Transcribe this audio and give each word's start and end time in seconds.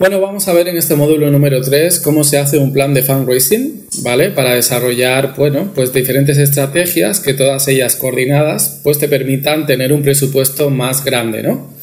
Bueno, 0.00 0.18
vamos 0.18 0.48
a 0.48 0.54
ver 0.54 0.66
en 0.66 0.78
este 0.78 0.94
módulo 0.94 1.30
número 1.30 1.60
3 1.60 2.00
cómo 2.00 2.24
se 2.24 2.38
hace 2.38 2.56
un 2.56 2.72
plan 2.72 2.94
de 2.94 3.02
fundraising, 3.02 3.82
¿vale? 4.02 4.30
Para 4.30 4.54
desarrollar, 4.54 5.34
bueno, 5.36 5.72
pues 5.74 5.92
diferentes 5.92 6.38
estrategias 6.38 7.20
que 7.20 7.34
todas 7.34 7.68
ellas 7.68 7.96
coordinadas, 7.96 8.80
pues 8.82 8.98
te 8.98 9.08
permitan 9.08 9.66
tener 9.66 9.92
un 9.92 10.00
presupuesto 10.00 10.70
más 10.70 11.04
grande, 11.04 11.42
¿no? 11.42 11.74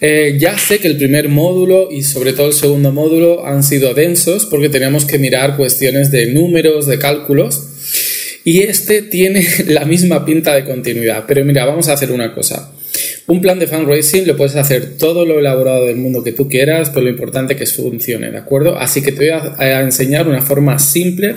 Eh, 0.00 0.36
ya 0.38 0.56
sé 0.58 0.78
que 0.78 0.86
el 0.86 0.96
primer 0.96 1.28
módulo 1.28 1.90
y 1.90 2.04
sobre 2.04 2.34
todo 2.34 2.46
el 2.46 2.52
segundo 2.52 2.92
módulo 2.92 3.44
han 3.44 3.64
sido 3.64 3.94
densos 3.94 4.46
porque 4.46 4.68
teníamos 4.68 5.04
que 5.04 5.18
mirar 5.18 5.56
cuestiones 5.56 6.12
de 6.12 6.26
números, 6.26 6.86
de 6.86 7.00
cálculos. 7.00 7.66
Y 8.44 8.60
este 8.60 9.02
tiene 9.02 9.44
la 9.66 9.84
misma 9.86 10.24
pinta 10.24 10.54
de 10.54 10.64
continuidad. 10.64 11.24
Pero 11.26 11.44
mira, 11.44 11.64
vamos 11.64 11.88
a 11.88 11.94
hacer 11.94 12.12
una 12.12 12.32
cosa. 12.32 12.70
Un 13.30 13.40
plan 13.40 13.60
de 13.60 13.68
fundraising 13.68 14.26
lo 14.26 14.36
puedes 14.36 14.56
hacer 14.56 14.98
todo 14.98 15.24
lo 15.24 15.38
elaborado 15.38 15.86
del 15.86 15.94
mundo 15.94 16.24
que 16.24 16.32
tú 16.32 16.48
quieras, 16.48 16.90
pero 16.90 17.02
lo 17.02 17.10
importante 17.10 17.54
es 17.54 17.60
que 17.60 17.66
funcione, 17.66 18.32
¿de 18.32 18.38
acuerdo? 18.38 18.76
Así 18.76 19.02
que 19.02 19.12
te 19.12 19.30
voy 19.30 19.40
a, 19.56 19.82
enseñar 19.82 20.26
una 20.26 20.42
forma 20.42 20.80
simple 20.80 21.36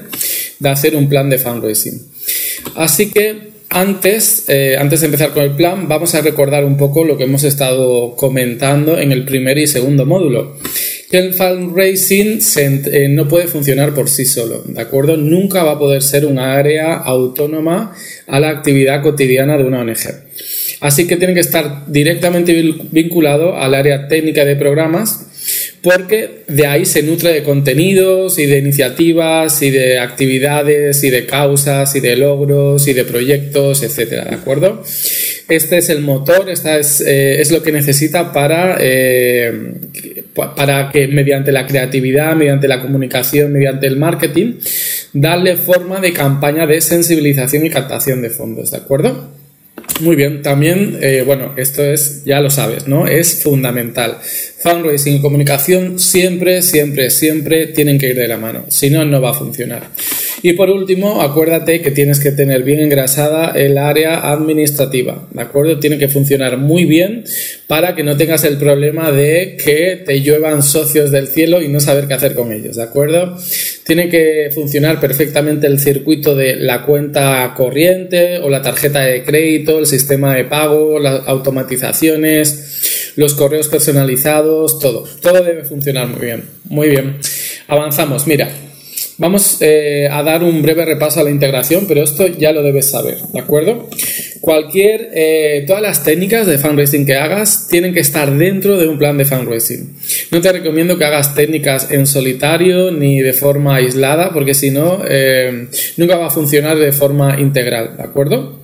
de 0.58 0.70
hacer 0.70 0.96
un 0.96 1.08
plan 1.08 1.30
de 1.30 1.38
fundraising. 1.38 2.02
Así 2.74 3.12
que 3.12 3.54
antes, 3.70 4.46
eh, 4.48 4.76
antes 4.76 5.02
de 5.02 5.06
empezar 5.06 5.34
con 5.36 5.44
el 5.44 5.52
plan, 5.52 5.88
vamos 5.88 6.16
a 6.16 6.22
recordar 6.22 6.66
un 6.66 6.78
poco 6.78 7.04
lo 7.04 7.16
que 7.16 7.26
hemos 7.26 7.44
estado 7.44 8.16
comentando 8.16 8.98
en 8.98 9.12
el 9.12 9.24
primer 9.24 9.60
y 9.60 9.68
segundo 9.68 10.08
módulo. 10.08 10.58
Que 11.12 11.20
el 11.20 11.36
fundraising 11.36 12.40
eh, 12.56 13.08
no 13.08 13.28
puede 13.28 13.46
funcionar 13.46 13.94
por 13.94 14.10
sí 14.10 14.26
solo, 14.26 14.64
¿de 14.66 14.82
acuerdo? 14.82 15.16
Nunca 15.16 15.64
va 15.64 15.74
a 15.74 15.80
poder 15.80 16.02
ser 16.02 16.26
un 16.26 16.40
área 16.40 16.96
autónoma 16.96 17.96
a 18.26 18.40
la 18.40 18.50
actividad 18.50 19.04
cotidiana 19.04 19.60
de 19.60 19.64
una 19.66 19.82
ONG. 19.82 20.24
Así 20.84 21.08
que 21.08 21.16
tiene 21.16 21.34
que 21.34 21.40
estar 21.40 21.86
directamente 21.88 22.54
vinculado 22.92 23.56
al 23.56 23.74
área 23.74 24.10
técnica 24.10 24.44
de 24.44 24.58
programas 24.58 25.28
porque 25.82 26.44
de 26.50 26.68
ahí 26.68 26.86
se 26.86 27.04
nutre 27.04 27.32
de 27.32 27.44
contenidos 27.44 28.38
y 28.38 28.48
de 28.48 28.58
iniciativas 28.58 29.62
y 29.62 29.72
de 29.72 30.00
actividades 30.00 31.02
y 31.06 31.10
de 31.10 31.26
causas 31.26 31.96
y 31.96 32.02
de 32.02 32.18
logros 32.18 32.86
y 32.90 32.94
de 32.94 33.06
proyectos, 33.06 33.82
etcétera, 33.82 34.26
¿de 34.26 34.36
acuerdo? 34.36 34.84
Este 35.48 35.78
es 35.78 35.90
el 35.90 36.02
motor, 36.02 36.50
esta 36.50 36.78
es, 36.78 37.02
eh, 37.06 37.42
lo 37.50 37.64
que 37.64 37.72
necesita 37.72 38.34
para, 38.34 38.76
eh, 38.82 39.52
para 40.58 40.90
que 40.92 41.08
mediante 41.08 41.54
la 41.54 41.66
creatividad, 41.66 42.36
mediante 42.36 42.68
la 42.68 42.82
comunicación, 42.82 43.54
mediante 43.54 43.88
el 43.88 43.96
marketing, 43.96 44.56
darle 45.14 45.56
forma 45.56 46.02
de 46.02 46.12
campaña 46.12 46.68
de 46.68 46.82
sensibilización 46.82 47.66
y 47.66 47.70
captación 47.70 48.22
de 48.22 48.30
fondos, 48.30 48.72
¿de 48.72 48.78
acuerdo? 48.78 49.43
Muy 50.02 50.16
bien, 50.16 50.42
también, 50.42 50.98
eh, 51.02 51.24
bueno, 51.26 51.54
esto 51.56 51.84
es, 51.84 52.24
ya 52.26 52.42
lo 52.42 52.50
sabes, 52.50 52.88
¿no? 52.88 53.08
Es 53.08 53.44
fundamental. 53.44 54.18
Fundraising 54.22 55.16
y 55.16 55.22
comunicación 55.22 56.00
siempre, 56.00 56.62
siempre, 56.62 57.10
siempre 57.10 57.68
tienen 57.68 58.00
que 58.00 58.10
ir 58.10 58.16
de 58.16 58.28
la 58.28 58.38
mano. 58.38 58.66
Si 58.70 58.90
no, 58.90 59.06
no 59.06 59.22
va 59.22 59.32
a 59.32 59.34
funcionar. 59.34 59.90
Y 60.42 60.54
por 60.54 60.70
último, 60.70 61.22
acuérdate 61.22 61.82
que 61.82 61.92
tienes 61.92 62.20
que 62.20 62.32
tener 62.32 62.64
bien 62.64 62.80
engrasada 62.80 63.52
el 63.52 63.78
área 63.78 64.32
administrativa, 64.32 65.28
¿de 65.32 65.42
acuerdo? 65.42 65.80
Tiene 65.80 65.98
que 65.98 66.10
funcionar 66.10 66.58
muy 66.58 66.86
bien 66.86 67.24
para 67.68 67.96
que 67.96 68.04
no 68.04 68.18
tengas 68.18 68.44
el 68.44 68.58
problema 68.58 69.12
de 69.12 69.58
que 69.64 70.04
te 70.06 70.22
lluevan 70.22 70.62
socios 70.64 71.12
del 71.12 71.28
cielo 71.28 71.62
y 71.62 71.70
no 71.70 71.80
saber 71.80 72.08
qué 72.08 72.16
hacer 72.16 72.36
con 72.36 72.52
ellos, 72.52 72.76
¿de 72.76 72.84
acuerdo? 72.84 73.38
Tiene 73.86 74.10
que 74.10 74.50
funcionar 74.54 75.00
perfectamente 75.00 75.68
el 75.68 75.80
circuito 75.80 76.36
de 76.36 76.56
la 76.56 76.86
cuenta 76.86 77.54
corriente 77.56 78.40
o 78.40 78.50
la 78.50 78.62
tarjeta 78.62 79.02
de 79.02 79.24
crédito, 79.24 79.80
el 79.80 79.86
sistema 79.86 80.36
de 80.36 80.46
pago, 80.46 81.00
las 81.00 81.28
automatizaciones, 81.28 83.14
los 83.16 83.34
correos 83.34 83.68
personalizados, 83.68 84.80
todo. 84.80 85.04
Todo 85.22 85.44
debe 85.44 85.64
funcionar 85.64 86.08
muy 86.08 86.26
bien. 86.26 86.44
Muy 86.66 86.90
bien. 86.90 87.18
Avanzamos. 87.68 88.26
Mira, 88.26 88.50
Vamos 89.18 89.58
eh, 89.62 90.08
a 90.12 90.24
dar 90.24 90.44
un 90.44 90.62
breve 90.64 90.86
repaso 90.86 91.20
a 91.20 91.24
la 91.24 91.30
integración, 91.30 91.86
pero 91.88 92.04
esto 92.04 92.26
ya 92.26 92.52
lo 92.52 92.64
debes 92.64 92.90
saber, 92.90 93.18
¿de 93.32 93.40
acuerdo? 93.40 93.88
Cualquier, 94.42 95.12
eh, 95.14 95.64
todas 95.68 95.84
las 95.84 96.04
técnicas 96.04 96.48
de 96.48 96.58
fundraising 96.58 97.06
que 97.06 97.16
hagas 97.16 97.68
tienen 97.70 97.94
que 97.94 98.00
estar 98.00 98.36
dentro 98.36 98.78
de 98.78 98.88
un 98.88 98.98
plan 98.98 99.18
de 99.18 99.26
fundraising. 99.26 99.96
No 100.32 100.42
te 100.42 100.52
recomiendo 100.52 100.98
que 100.98 101.06
hagas 101.06 101.36
técnicas 101.36 101.92
en 101.92 102.08
solitario 102.08 102.92
ni 102.92 103.22
de 103.22 103.34
forma 103.34 103.76
aislada, 103.76 104.32
porque 104.34 104.56
si 104.56 104.72
no, 104.72 105.02
eh, 105.08 105.68
nunca 105.98 106.18
va 106.18 106.28
a 106.28 106.32
funcionar 106.32 106.78
de 106.80 106.92
forma 106.92 107.40
integral, 107.40 107.96
¿de 107.98 108.04
acuerdo? 108.04 108.64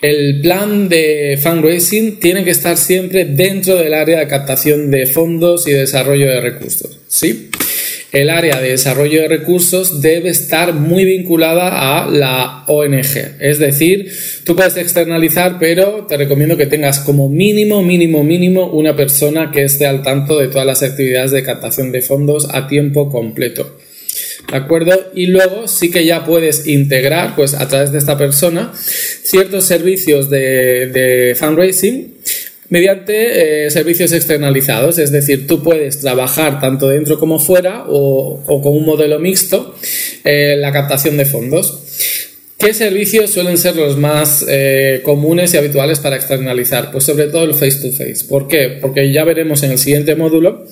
El 0.00 0.40
plan 0.40 0.88
de 0.88 1.38
fundraising 1.42 2.18
tiene 2.18 2.44
que 2.44 2.50
estar 2.50 2.76
siempre 2.76 3.26
dentro 3.26 3.76
del 3.76 3.94
área 3.94 4.20
de 4.20 4.26
captación 4.26 4.90
de 4.90 5.06
fondos 5.06 5.68
y 5.68 5.72
desarrollo 5.72 6.28
de 6.28 6.40
recursos, 6.40 6.98
¿sí? 7.08 7.50
El 8.14 8.30
área 8.30 8.60
de 8.60 8.70
desarrollo 8.70 9.22
de 9.22 9.28
recursos 9.28 10.00
debe 10.00 10.30
estar 10.30 10.72
muy 10.72 11.04
vinculada 11.04 12.02
a 12.02 12.08
la 12.08 12.64
ONG. 12.68 13.36
Es 13.40 13.58
decir, 13.58 14.10
tú 14.44 14.54
puedes 14.54 14.76
externalizar, 14.76 15.58
pero 15.58 16.06
te 16.08 16.16
recomiendo 16.16 16.56
que 16.56 16.66
tengas 16.66 17.00
como 17.00 17.28
mínimo, 17.28 17.82
mínimo, 17.82 18.22
mínimo 18.22 18.70
una 18.70 18.94
persona 18.94 19.50
que 19.50 19.64
esté 19.64 19.86
al 19.86 20.02
tanto 20.02 20.38
de 20.38 20.46
todas 20.46 20.66
las 20.66 20.84
actividades 20.84 21.32
de 21.32 21.42
captación 21.42 21.90
de 21.90 22.02
fondos 22.02 22.48
a 22.52 22.68
tiempo 22.68 23.10
completo. 23.10 23.78
¿De 24.50 24.56
acuerdo? 24.58 24.92
Y 25.14 25.26
luego 25.26 25.66
sí 25.66 25.90
que 25.90 26.04
ya 26.04 26.24
puedes 26.24 26.68
integrar, 26.68 27.34
pues 27.34 27.54
a 27.54 27.66
través 27.66 27.90
de 27.90 27.98
esta 27.98 28.16
persona, 28.16 28.72
ciertos 28.74 29.64
servicios 29.64 30.30
de, 30.30 31.34
fundraising 31.36 32.14
mediante 32.74 33.66
eh, 33.66 33.70
servicios 33.70 34.10
externalizados, 34.10 34.98
es 34.98 35.12
decir, 35.12 35.46
tú 35.46 35.62
puedes 35.62 36.00
trabajar 36.00 36.58
tanto 36.60 36.88
dentro 36.88 37.20
como 37.20 37.38
fuera 37.38 37.84
o, 37.86 38.42
con 38.44 38.72
un 38.72 38.84
modelo 38.84 39.20
mixto 39.20 39.76
eh, 40.24 40.56
la 40.58 40.72
captación 40.72 41.16
de 41.16 41.24
fondos. 41.24 41.78
¿Qué 42.58 42.74
servicios 42.74 43.30
suelen 43.30 43.58
ser 43.58 43.76
los 43.76 43.96
más 43.96 44.44
eh, 44.48 45.02
comunes 45.04 45.54
y 45.54 45.56
habituales 45.56 46.00
para 46.00 46.16
externalizar? 46.16 46.90
Pues 46.90 47.04
sobre 47.04 47.28
todo 47.28 47.44
el 47.44 47.54
face 47.54 47.80
to 47.80 47.92
face. 47.92 48.24
¿Por 48.28 48.48
qué? 48.48 48.78
Porque 48.80 49.12
ya 49.12 49.22
veremos 49.22 49.62
en 49.62 49.70
el 49.70 49.78
siguiente 49.78 50.16
módulo, 50.16 50.64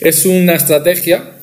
es 0.00 0.26
una 0.26 0.54
estrategia 0.54 1.39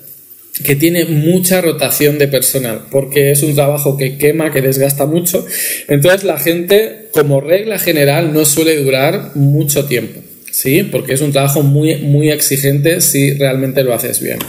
que 0.63 0.75
tiene 0.75 1.06
mucha 1.06 1.62
rotación 1.62 2.18
de 2.18 2.28
personal, 2.28 2.85
porque 2.90 3.31
es 3.31 3.44
un 3.44 3.56
trabajo 3.56 3.97
que 3.97 4.18
quema, 4.18 4.51
que 4.51 4.62
desgasta 4.62 5.06
mucho. 5.06 5.45
Entonces 5.88 6.23
la 6.23 6.40
gente, 6.40 7.09
como 7.12 7.41
regla 7.41 7.78
general, 7.78 8.34
no 8.34 8.45
suele 8.45 8.75
durar 8.84 9.31
mucho 9.35 9.85
tiempo, 9.85 10.22
¿sí? 10.51 10.84
Porque 10.84 11.13
es 11.13 11.22
un 11.22 11.31
trabajo 11.31 11.62
muy, 11.62 11.97
muy 11.97 12.31
exigente 12.31 13.01
si 13.01 13.34
realmente 13.34 13.84
lo 13.84 13.94
haces 13.94 14.22
bien. 14.22 14.40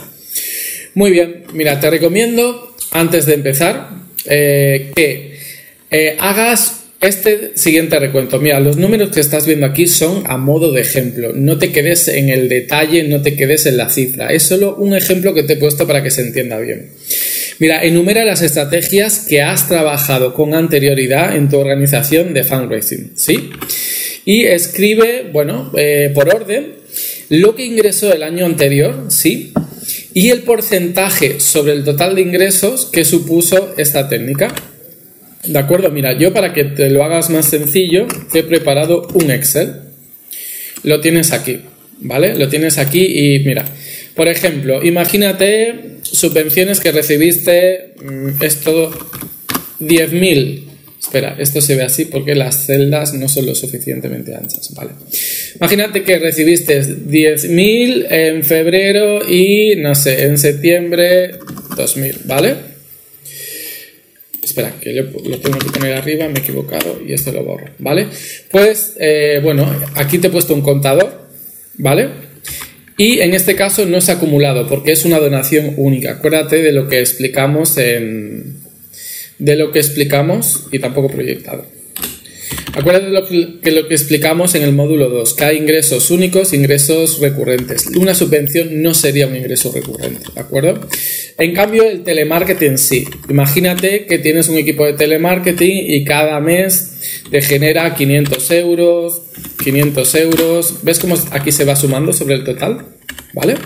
Muy 0.94 1.10
bien, 1.10 1.44
mira, 1.52 1.78
te 1.78 1.90
recomiendo, 1.90 2.74
antes 2.90 3.26
de 3.26 3.34
empezar, 3.34 3.90
eh, 4.24 4.92
que 4.96 5.38
eh, 5.90 6.16
hagas 6.18 6.84
este 7.00 7.52
siguiente 7.56 7.98
recuento, 8.00 8.40
mira, 8.40 8.58
los 8.58 8.76
números 8.76 9.10
que 9.10 9.20
estás 9.20 9.46
viendo 9.46 9.66
aquí 9.66 9.86
son 9.86 10.24
a 10.26 10.36
modo 10.36 10.72
de 10.72 10.80
ejemplo. 10.80 11.32
No 11.32 11.56
te 11.56 11.70
quedes 11.70 12.08
en 12.08 12.28
el 12.28 12.48
detalle, 12.48 13.04
no 13.04 13.22
te 13.22 13.36
quedes 13.36 13.66
en 13.66 13.76
la 13.76 13.88
cifra. 13.88 14.32
Es 14.32 14.42
solo 14.42 14.74
un 14.74 14.96
ejemplo 14.96 15.32
que 15.32 15.44
te 15.44 15.52
he 15.52 15.56
puesto 15.56 15.86
para 15.86 16.02
que 16.02 16.10
se 16.10 16.22
entienda 16.22 16.58
bien. 16.58 16.90
Mira, 17.60 17.84
enumera 17.84 18.24
las 18.24 18.42
estrategias 18.42 19.26
que 19.28 19.42
has 19.42 19.68
trabajado 19.68 20.34
con 20.34 20.54
anterioridad 20.54 21.36
en 21.36 21.48
tu 21.48 21.58
organización 21.58 22.34
de 22.34 22.42
fundraising, 22.42 23.12
¿sí? 23.14 23.50
Y 24.24 24.44
escribe, 24.44 25.30
bueno, 25.32 25.72
eh, 25.76 26.10
por 26.12 26.28
orden, 26.28 26.74
lo 27.28 27.54
que 27.54 27.64
ingresó 27.64 28.12
el 28.12 28.24
año 28.24 28.44
anterior, 28.44 29.06
¿sí? 29.08 29.52
Y 30.14 30.30
el 30.30 30.42
porcentaje 30.42 31.38
sobre 31.38 31.74
el 31.74 31.84
total 31.84 32.16
de 32.16 32.22
ingresos 32.22 32.86
que 32.86 33.04
supuso 33.04 33.74
esta 33.76 34.08
técnica. 34.08 34.52
De 35.44 35.58
acuerdo, 35.58 35.90
mira, 35.90 36.12
yo 36.14 36.32
para 36.32 36.52
que 36.52 36.64
te 36.64 36.90
lo 36.90 37.04
hagas 37.04 37.30
más 37.30 37.46
sencillo, 37.46 38.06
te 38.32 38.40
he 38.40 38.42
preparado 38.42 39.06
un 39.14 39.30
Excel. 39.30 39.72
Lo 40.82 41.00
tienes 41.00 41.32
aquí, 41.32 41.60
¿vale? 42.00 42.34
Lo 42.34 42.48
tienes 42.48 42.78
aquí 42.78 43.04
y 43.04 43.40
mira, 43.40 43.64
por 44.14 44.28
ejemplo, 44.28 44.84
imagínate 44.84 45.98
subvenciones 46.02 46.80
que 46.80 46.90
recibiste, 46.90 47.94
mm, 48.02 48.42
esto, 48.42 48.90
10.000. 49.78 50.64
Espera, 51.00 51.36
esto 51.38 51.60
se 51.60 51.76
ve 51.76 51.84
así 51.84 52.06
porque 52.06 52.34
las 52.34 52.66
celdas 52.66 53.14
no 53.14 53.28
son 53.28 53.46
lo 53.46 53.54
suficientemente 53.54 54.34
anchas, 54.34 54.74
¿vale? 54.74 54.90
Imagínate 55.56 56.02
que 56.02 56.18
recibiste 56.18 56.82
10.000 56.82 58.06
en 58.10 58.42
febrero 58.42 59.20
y, 59.26 59.76
no 59.76 59.94
sé, 59.94 60.24
en 60.24 60.36
septiembre 60.36 61.38
2.000, 61.76 62.16
¿vale? 62.24 62.67
Espera, 64.58 64.80
que 64.80 64.92
lo 64.92 65.38
tengo 65.38 65.58
que 65.58 65.70
poner 65.70 65.94
arriba, 65.94 66.28
me 66.28 66.40
he 66.40 66.42
equivocado 66.42 67.00
y 67.06 67.12
esto 67.12 67.30
lo 67.30 67.44
borro, 67.44 67.66
¿vale? 67.78 68.08
Pues, 68.50 68.94
eh, 68.98 69.40
bueno, 69.42 69.70
aquí 69.94 70.18
te 70.18 70.26
he 70.26 70.30
puesto 70.30 70.52
un 70.52 70.62
contador, 70.62 71.28
¿vale? 71.74 72.08
Y 72.96 73.20
en 73.20 73.34
este 73.34 73.54
caso 73.54 73.86
no 73.86 73.98
es 73.98 74.08
acumulado 74.08 74.68
porque 74.68 74.90
es 74.90 75.04
una 75.04 75.20
donación 75.20 75.74
única. 75.76 76.12
Acuérdate 76.12 76.60
de 76.60 76.72
lo 76.72 76.88
que 76.88 76.98
explicamos 76.98 77.76
en. 77.78 78.56
de 79.38 79.54
lo 79.54 79.70
que 79.70 79.78
explicamos 79.78 80.64
y 80.72 80.80
tampoco 80.80 81.08
proyectado. 81.08 81.64
Acuérdate 82.74 83.08
lo 83.08 83.26
que, 83.26 83.70
lo 83.70 83.88
que 83.88 83.94
explicamos 83.94 84.54
en 84.54 84.62
el 84.62 84.72
módulo 84.72 85.08
2, 85.08 85.34
que 85.34 85.44
hay 85.44 85.56
ingresos 85.56 86.10
únicos, 86.10 86.52
ingresos 86.52 87.18
recurrentes. 87.20 87.86
Una 87.96 88.14
subvención 88.14 88.82
no 88.82 88.94
sería 88.94 89.26
un 89.26 89.36
ingreso 89.36 89.72
recurrente, 89.72 90.20
¿de 90.32 90.40
acuerdo? 90.40 90.80
En 91.38 91.54
cambio, 91.54 91.88
el 91.88 92.04
telemarketing 92.04 92.78
sí. 92.78 93.08
Imagínate 93.28 94.06
que 94.06 94.18
tienes 94.18 94.48
un 94.48 94.58
equipo 94.58 94.84
de 94.86 94.92
telemarketing 94.92 95.90
y 95.90 96.04
cada 96.04 96.40
mes 96.40 97.22
te 97.30 97.42
genera 97.42 97.94
500 97.94 98.50
euros, 98.52 99.22
500 99.62 100.14
euros. 100.16 100.74
¿Ves 100.82 100.98
cómo 100.98 101.16
aquí 101.30 101.52
se 101.52 101.64
va 101.64 101.76
sumando 101.76 102.12
sobre 102.12 102.36
el 102.36 102.44
total? 102.44 102.86
¿Vale? 103.34 103.56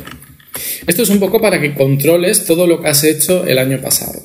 Esto 0.86 1.02
es 1.02 1.08
un 1.10 1.20
poco 1.20 1.40
para 1.40 1.60
que 1.60 1.74
controles 1.74 2.44
todo 2.44 2.66
lo 2.66 2.82
que 2.82 2.88
has 2.88 3.04
hecho 3.04 3.46
el 3.46 3.58
año 3.58 3.80
pasado. 3.80 4.20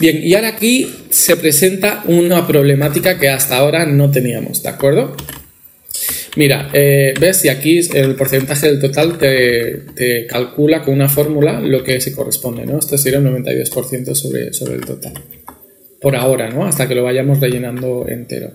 Bien, 0.00 0.20
y 0.22 0.34
ahora 0.34 0.48
aquí 0.48 0.90
se 1.10 1.36
presenta 1.36 2.02
una 2.06 2.46
problemática 2.46 3.18
que 3.18 3.28
hasta 3.28 3.58
ahora 3.58 3.84
no 3.84 4.10
teníamos, 4.10 4.62
¿de 4.62 4.70
acuerdo? 4.70 5.14
Mira, 6.36 6.70
eh, 6.72 7.12
ves, 7.20 7.44
y 7.44 7.48
aquí 7.48 7.80
el 7.92 8.14
porcentaje 8.14 8.68
del 8.68 8.80
total 8.80 9.18
te, 9.18 10.26
calcula 10.26 10.82
con 10.82 10.94
una 10.94 11.08
fórmula 11.08 11.60
lo 11.60 11.84
que 11.84 12.00
se 12.00 12.14
corresponde, 12.14 12.64
¿no? 12.64 12.78
Esto 12.78 12.96
sería 12.96 13.18
un 13.18 13.26
92% 13.44 14.14
sobre, 14.14 14.54
sobre 14.54 14.76
el 14.76 14.86
total. 14.86 15.12
Por 16.00 16.16
ahora, 16.16 16.48
¿no? 16.48 16.64
Hasta 16.64 16.88
que 16.88 16.94
lo 16.94 17.04
vayamos 17.04 17.40
rellenando 17.40 18.06
entero. 18.08 18.52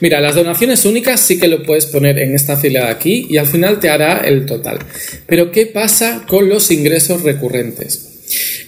Mira, 0.00 0.22
las 0.22 0.34
donaciones 0.34 0.86
únicas 0.86 1.20
sí 1.20 1.38
que 1.38 1.48
lo 1.48 1.62
puedes 1.62 1.84
poner 1.86 2.18
en 2.18 2.34
esta 2.34 2.56
fila 2.56 2.86
de 2.86 2.90
aquí 2.90 3.26
y 3.28 3.36
al 3.36 3.46
final 3.46 3.80
te 3.80 3.90
hará 3.90 4.18
el 4.18 4.46
total. 4.46 4.78
Pero 5.26 5.50
¿qué 5.50 5.66
pasa 5.66 6.24
con 6.26 6.48
los 6.48 6.70
ingresos 6.70 7.22
recurrentes? 7.22 8.09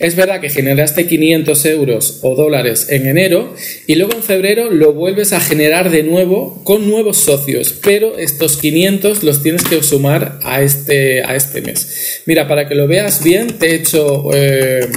Es 0.02 0.16
verdad 0.16 0.40
que 0.40 0.50
generaste 0.50 1.06
500 1.06 1.64
euros 1.66 2.18
o 2.22 2.34
dólares 2.34 2.88
en 2.90 3.06
enero 3.06 3.54
y 3.86 3.94
luego 3.94 4.14
en 4.14 4.24
febrero 4.24 4.68
lo 4.68 4.92
vuelves 4.92 5.32
a 5.32 5.40
generar 5.40 5.90
de 5.90 6.02
nuevo 6.02 6.60
con 6.64 6.90
nuevos 6.90 7.18
socios, 7.18 7.72
pero 7.84 8.18
estos 8.18 8.56
500 8.56 9.22
los 9.22 9.44
tienes 9.44 9.62
que 9.62 9.80
sumar 9.84 10.40
a 10.42 10.60
este, 10.60 11.22
a 11.22 11.36
este 11.36 11.60
mes. 11.62 12.22
Mira, 12.26 12.48
para 12.48 12.68
que 12.68 12.74
lo 12.74 12.88
veas 12.88 13.22
bien, 13.22 13.58
te 13.58 13.70
he 13.70 13.74
hecho... 13.76 14.28
Eh, 14.34 14.88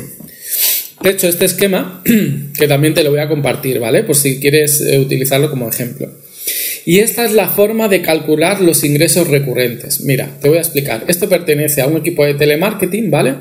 hecho 1.03 1.27
este 1.27 1.45
esquema 1.45 2.01
que 2.57 2.67
también 2.67 2.95
te 2.95 3.03
lo 3.03 3.11
voy 3.11 3.19
a 3.19 3.27
compartir, 3.27 3.79
¿vale? 3.79 4.03
Por 4.03 4.15
si 4.15 4.39
quieres 4.39 4.81
eh, 4.81 4.97
utilizarlo 4.97 5.51
como 5.51 5.69
ejemplo. 5.69 6.11
Y 6.87 6.99
esta 6.99 7.25
es 7.25 7.31
la 7.31 7.49
forma 7.49 7.87
de 7.87 8.03
calcular 8.03 8.61
los 8.61 8.83
ingresos 8.83 9.27
recurrentes. 9.27 10.01
Mira, 10.01 10.29
te 10.39 10.49
voy 10.49 10.59
a 10.59 10.61
explicar. 10.61 11.03
Esto 11.07 11.27
pertenece 11.27 11.81
a 11.81 11.87
un 11.87 11.97
equipo 11.97 12.23
de 12.23 12.35
telemarketing, 12.35 13.09
¿vale? 13.09 13.33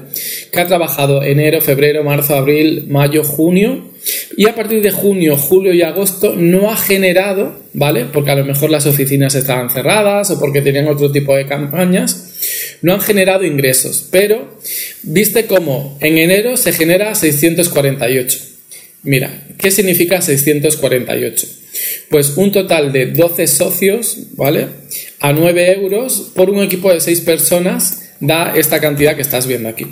Que 0.50 0.60
ha 0.60 0.66
trabajado 0.66 1.22
enero, 1.22 1.60
febrero, 1.60 2.02
marzo, 2.02 2.34
abril, 2.34 2.86
mayo, 2.88 3.22
junio. 3.22 3.92
Y 4.38 4.48
a 4.48 4.54
partir 4.54 4.80
de 4.80 4.90
junio, 4.90 5.36
julio 5.36 5.74
y 5.74 5.82
agosto 5.82 6.34
no 6.36 6.70
ha 6.70 6.76
generado, 6.76 7.54
¿vale? 7.74 8.06
Porque 8.10 8.30
a 8.30 8.36
lo 8.36 8.46
mejor 8.46 8.70
las 8.70 8.86
oficinas 8.86 9.34
estaban 9.34 9.68
cerradas 9.68 10.30
o 10.30 10.40
porque 10.40 10.62
tenían 10.62 10.88
otro 10.88 11.12
tipo 11.12 11.36
de 11.36 11.44
campañas. 11.44 12.78
No 12.80 12.94
han 12.94 13.00
generado 13.02 13.44
ingresos. 13.44 14.08
Pero, 14.10 14.58
viste 15.02 15.44
cómo 15.44 15.98
en 16.00 16.16
enero 16.16 16.56
se 16.56 16.72
genera 16.72 17.14
648. 17.14 18.38
Mira, 19.02 19.48
¿qué 19.58 19.70
significa 19.70 20.22
648? 20.22 21.63
Pues 22.08 22.34
un 22.36 22.52
total 22.52 22.92
de 22.92 23.06
12 23.06 23.46
socios, 23.46 24.18
¿vale? 24.32 24.68
A 25.20 25.32
9 25.32 25.72
euros 25.72 26.32
por 26.34 26.50
un 26.50 26.62
equipo 26.62 26.92
de 26.92 27.00
6 27.00 27.20
personas 27.22 28.00
da 28.20 28.54
esta 28.54 28.80
cantidad 28.80 29.16
que 29.16 29.22
estás 29.22 29.46
viendo 29.46 29.68
aquí. 29.68 29.86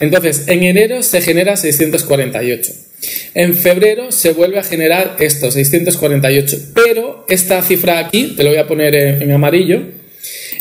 Entonces, 0.00 0.48
en 0.48 0.62
enero 0.62 1.02
se 1.02 1.20
genera 1.20 1.56
648. 1.56 2.72
En 3.34 3.54
febrero 3.54 4.12
se 4.12 4.32
vuelve 4.32 4.58
a 4.58 4.62
generar 4.62 5.16
esto, 5.20 5.50
648. 5.50 6.72
Pero 6.74 7.24
esta 7.28 7.62
cifra 7.62 7.98
aquí, 7.98 8.34
te 8.36 8.42
lo 8.42 8.50
voy 8.50 8.58
a 8.58 8.66
poner 8.66 8.94
en, 8.94 9.30
amarillo, 9.30 9.82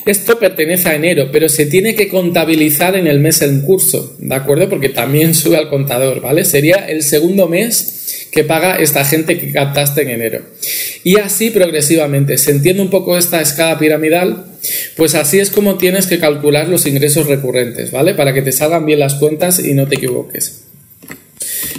esto 0.05 0.37
pertenece 0.39 0.89
a 0.89 0.95
enero, 0.95 1.29
pero 1.31 1.49
se 1.49 1.65
tiene 1.65 1.95
que 1.95 2.07
contabilizar 2.07 2.95
en 2.95 3.07
el 3.07 3.19
mes 3.19 3.41
en 3.41 3.61
curso, 3.61 4.15
¿de 4.19 4.35
acuerdo? 4.35 4.69
Porque 4.69 4.89
también 4.89 5.33
sube 5.33 5.57
al 5.57 5.69
contador, 5.69 6.21
¿vale? 6.21 6.45
Sería 6.45 6.85
el 6.87 7.01
segundo 7.03 7.47
mes 7.47 8.27
que 8.31 8.43
paga 8.43 8.75
esta 8.75 9.05
gente 9.05 9.39
que 9.39 9.51
captaste 9.51 10.01
en 10.01 10.09
enero. 10.09 10.41
Y 11.03 11.17
así 11.17 11.51
progresivamente. 11.51 12.37
¿Se 12.37 12.51
entiende 12.51 12.81
un 12.81 12.89
poco 12.89 13.17
esta 13.17 13.39
escala 13.39 13.79
piramidal? 13.79 14.45
Pues 14.97 15.15
así 15.15 15.39
es 15.39 15.49
como 15.49 15.77
tienes 15.77 16.05
que 16.07 16.19
calcular 16.19 16.67
los 16.67 16.85
ingresos 16.85 17.27
recurrentes, 17.27 17.91
¿vale? 17.91 18.13
Para 18.13 18.33
que 18.33 18.41
te 18.41 18.51
salgan 18.51 18.85
bien 18.85 18.99
las 18.99 19.15
cuentas 19.15 19.59
y 19.59 19.73
no 19.73 19.87
te 19.87 19.95
equivoques. 19.95 20.63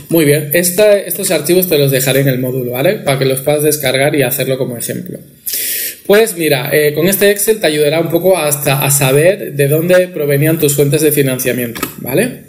Muy 0.09 0.25
bien, 0.25 0.51
estos 0.53 1.31
archivos 1.31 1.69
te 1.69 1.79
los 1.79 1.91
dejaré 1.91 2.21
en 2.21 2.29
el 2.29 2.39
módulo, 2.39 2.73
¿vale? 2.73 2.95
Para 2.95 3.19
que 3.19 3.25
los 3.25 3.41
puedas 3.41 3.63
descargar 3.63 4.15
y 4.15 4.23
hacerlo 4.23 4.57
como 4.57 4.77
ejemplo. 4.77 5.19
Pues 6.07 6.37
mira, 6.37 6.71
eh, 6.73 6.95
con 6.95 7.09
este 7.09 7.31
Excel 7.31 7.59
te 7.59 7.67
ayudará 7.67 8.01
un 8.01 8.11
poco 8.11 8.39
hasta 8.39 8.85
a 8.85 8.91
saber 8.93 9.55
de 9.55 9.69
dónde 9.69 10.07
provenían 10.09 10.59
tus 10.59 10.77
fuentes 10.77 11.03
de 11.03 11.11
financiamiento, 11.11 11.81
¿vale? 11.99 12.45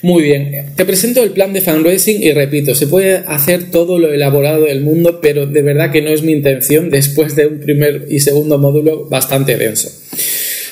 Muy 0.00 0.22
bien, 0.22 0.72
te 0.74 0.84
presento 0.86 1.22
el 1.22 1.30
plan 1.30 1.52
de 1.52 1.60
fundraising 1.60 2.22
y 2.22 2.32
repito, 2.32 2.74
se 2.74 2.86
puede 2.86 3.16
hacer 3.26 3.70
todo 3.70 3.98
lo 3.98 4.12
elaborado 4.12 4.64
del 4.64 4.80
mundo, 4.80 5.20
pero 5.20 5.46
de 5.46 5.60
verdad 5.60 5.92
que 5.92 6.00
no 6.00 6.10
es 6.10 6.22
mi 6.22 6.32
intención 6.32 6.88
después 6.88 7.36
de 7.36 7.46
un 7.46 7.60
primer 7.60 8.06
y 8.08 8.20
segundo 8.20 8.58
módulo 8.58 9.06
bastante 9.06 9.56
denso. 9.56 9.90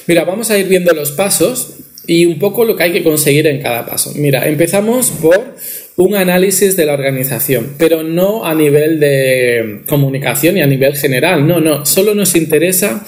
Mira, 0.06 0.24
vamos 0.24 0.50
a 0.50 0.58
ir 0.58 0.66
viendo 0.68 0.92
los 0.94 1.12
pasos 1.12 1.74
y 2.06 2.26
un 2.26 2.38
poco 2.38 2.64
lo 2.64 2.76
que 2.76 2.84
hay 2.84 2.92
que 2.92 3.02
conseguir 3.02 3.46
en 3.46 3.60
cada 3.60 3.86
paso. 3.86 4.12
Mira, 4.16 4.48
empezamos 4.48 5.10
por 5.10 5.54
un 5.96 6.14
análisis 6.14 6.76
de 6.76 6.86
la 6.86 6.94
organización, 6.94 7.74
pero 7.78 8.02
no 8.02 8.46
a 8.46 8.54
nivel 8.54 8.98
de 8.98 9.82
comunicación 9.86 10.56
y 10.56 10.62
a 10.62 10.66
nivel 10.66 10.96
general, 10.96 11.46
no, 11.46 11.60
no, 11.60 11.84
solo 11.84 12.14
nos 12.14 12.34
interesa 12.34 13.04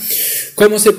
cómo 0.54 0.78
se, 0.78 0.90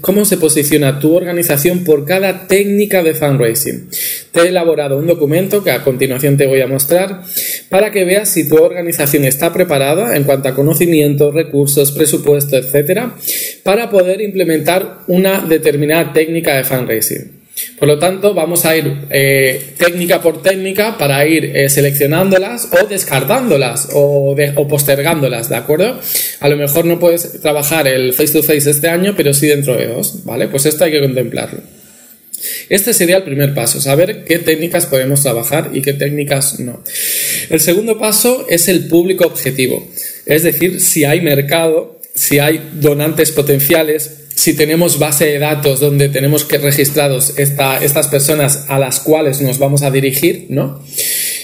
cómo 0.00 0.24
se 0.24 0.36
posiciona 0.36 0.98
tu 0.98 1.14
organización 1.14 1.84
por 1.84 2.04
cada 2.04 2.48
técnica 2.48 3.04
de 3.04 3.14
fundraising. 3.14 3.88
Te 4.32 4.40
he 4.40 4.48
elaborado 4.48 4.98
un 4.98 5.06
documento 5.06 5.62
que 5.62 5.70
a 5.70 5.84
continuación 5.84 6.36
te 6.36 6.46
voy 6.46 6.60
a 6.60 6.66
mostrar 6.66 7.22
para 7.68 7.92
que 7.92 8.04
veas 8.04 8.28
si 8.28 8.48
tu 8.48 8.56
organización 8.56 9.24
está 9.24 9.52
preparada 9.52 10.16
en 10.16 10.24
cuanto 10.24 10.48
a 10.48 10.54
conocimiento, 10.54 11.30
recursos, 11.30 11.92
presupuesto, 11.92 12.56
etcétera, 12.56 13.14
para 13.62 13.90
poder 13.90 14.20
implementar 14.20 15.00
una 15.06 15.40
determinada 15.40 16.12
técnica 16.12 16.56
de 16.56 16.64
fundraising. 16.64 17.37
Por 17.78 17.88
lo 17.88 17.98
tanto, 17.98 18.34
vamos 18.34 18.64
a 18.64 18.76
ir 18.76 18.92
eh, 19.10 19.74
técnica 19.76 20.20
por 20.20 20.42
técnica 20.42 20.96
para 20.98 21.26
ir 21.26 21.44
eh, 21.56 21.68
seleccionándolas 21.68 22.68
o 22.72 22.86
descartándolas 22.86 23.90
o, 23.92 24.36
o, 24.56 24.68
postergándolas, 24.68 25.48
¿de 25.48 25.56
acuerdo? 25.56 26.00
A 26.40 26.48
lo 26.48 26.56
mejor 26.56 26.84
no 26.84 26.98
puedes 26.98 27.40
trabajar 27.40 27.88
el 27.88 28.12
face 28.12 28.32
to 28.32 28.42
face 28.42 28.70
este 28.70 28.88
año, 28.88 29.14
pero 29.16 29.32
sí 29.34 29.46
dentro 29.46 29.76
de 29.76 29.86
dos, 29.86 30.24
¿vale? 30.24 30.48
Pues 30.48 30.66
esto 30.66 30.84
hay 30.84 30.92
que 30.92 31.00
contemplarlo. 31.00 31.60
Este 32.68 32.94
sería 32.94 33.16
el 33.16 33.24
primer 33.24 33.54
paso, 33.54 33.80
saber 33.80 34.24
qué 34.24 34.38
técnicas 34.38 34.86
podemos 34.86 35.22
trabajar 35.22 35.70
y 35.74 35.82
qué 35.82 35.92
técnicas 35.92 36.60
no. 36.60 36.82
El 37.50 37.60
segundo 37.60 37.98
paso 37.98 38.46
es 38.48 38.68
el 38.68 38.86
público 38.86 39.26
objetivo, 39.26 39.88
es 40.26 40.42
decir, 40.42 40.80
si 40.80 41.04
hay 41.04 41.20
mercado, 41.20 42.00
si 42.14 42.38
hay 42.38 42.60
donantes 42.74 43.32
potenciales, 43.32 44.27
si 44.38 44.54
tenemos 44.54 45.00
base 45.00 45.24
de 45.24 45.40
datos 45.40 45.80
donde 45.80 46.08
tenemos 46.08 46.44
que 46.44 46.58
registrados 46.58 47.34
estas 47.36 48.06
personas 48.06 48.66
a 48.68 48.78
las 48.78 49.00
cuales 49.00 49.40
nos 49.40 49.58
vamos 49.58 49.82
a 49.82 49.90
dirigir, 49.90 50.46
¿no? 50.48 50.80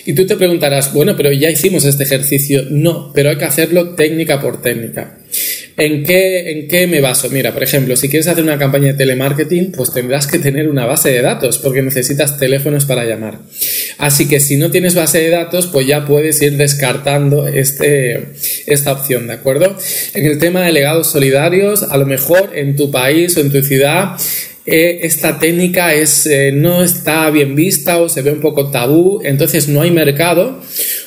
Y 0.07 0.13
tú 0.13 0.25
te 0.27 0.37
preguntarás, 0.37 0.93
bueno, 0.93 1.17
pero 1.17 1.33
ya 1.33 1.51
hicimos 1.51 1.85
este 1.85 2.05
ejercicio. 2.05 2.67
No, 2.71 3.11
pero 3.13 3.31
hay 3.31 3.37
que 3.37 3.47
hacerlo 3.47 3.97
técnica 3.97 4.41
por 4.41 4.63
técnica. 4.63 5.19
¿En 5.77 6.05
qué, 6.05 6.53
¿En 6.53 6.69
qué 6.69 6.87
me 6.87 7.01
baso? 7.01 7.29
Mira, 7.31 7.53
por 7.53 7.63
ejemplo, 7.63 7.97
si 7.97 8.09
quieres 8.09 8.29
hacer 8.29 8.45
una 8.45 8.59
campaña 8.59 8.89
de 8.89 8.95
telemarketing, 8.95 9.73
pues 9.73 9.93
tendrás 9.93 10.27
que 10.27 10.39
tener 10.39 10.69
una 10.69 10.87
base 10.87 11.11
de 11.11 11.21
datos 11.21 11.59
porque 11.59 11.83
necesitas 11.83 12.39
teléfonos 12.39 12.85
para 12.85 13.05
llamar. 13.05 13.39
Así 13.99 14.29
que 14.29 14.39
si 14.39 14.57
no 14.57 14.71
tienes 14.71 14.95
base 14.95 15.21
de 15.21 15.31
datos, 15.31 15.67
pues 15.67 15.87
ya 15.87 16.07
puedes 16.07 16.41
ir 16.43 16.57
descartando 16.57 17.49
este, 17.49 18.29
esta 18.67 18.93
opción, 18.93 19.27
¿de 19.27 19.35
acuerdo? 19.35 19.77
En 20.15 20.27
el 20.27 20.39
tema 20.39 20.63
de 20.63 20.73
legados 20.73 21.11
solidarios, 21.11 21.83
a 21.83 21.97
lo 21.97 22.07
mejor 22.07 22.53
en 22.55 22.77
tu 22.77 22.93
país 22.93 23.37
o 23.37 23.41
en 23.41 23.51
tu 23.51 23.61
ciudad 23.63 24.17
eh, 24.67 25.01
esta 25.03 25.39
técnica 25.39 25.93
es, 25.93 26.27
eh, 26.27 26.51
no 26.51 26.83
está 26.83 27.29
bien 27.31 27.55
vista 27.55 28.01
o 28.01 28.09
se 28.09 28.23
ve 28.23 28.33
un 28.33 28.41
poco 28.41 28.71
tabú, 28.71 29.21
entonces 29.23 29.69
no 29.69 29.83
hay 29.83 29.91
mercado 29.91 30.61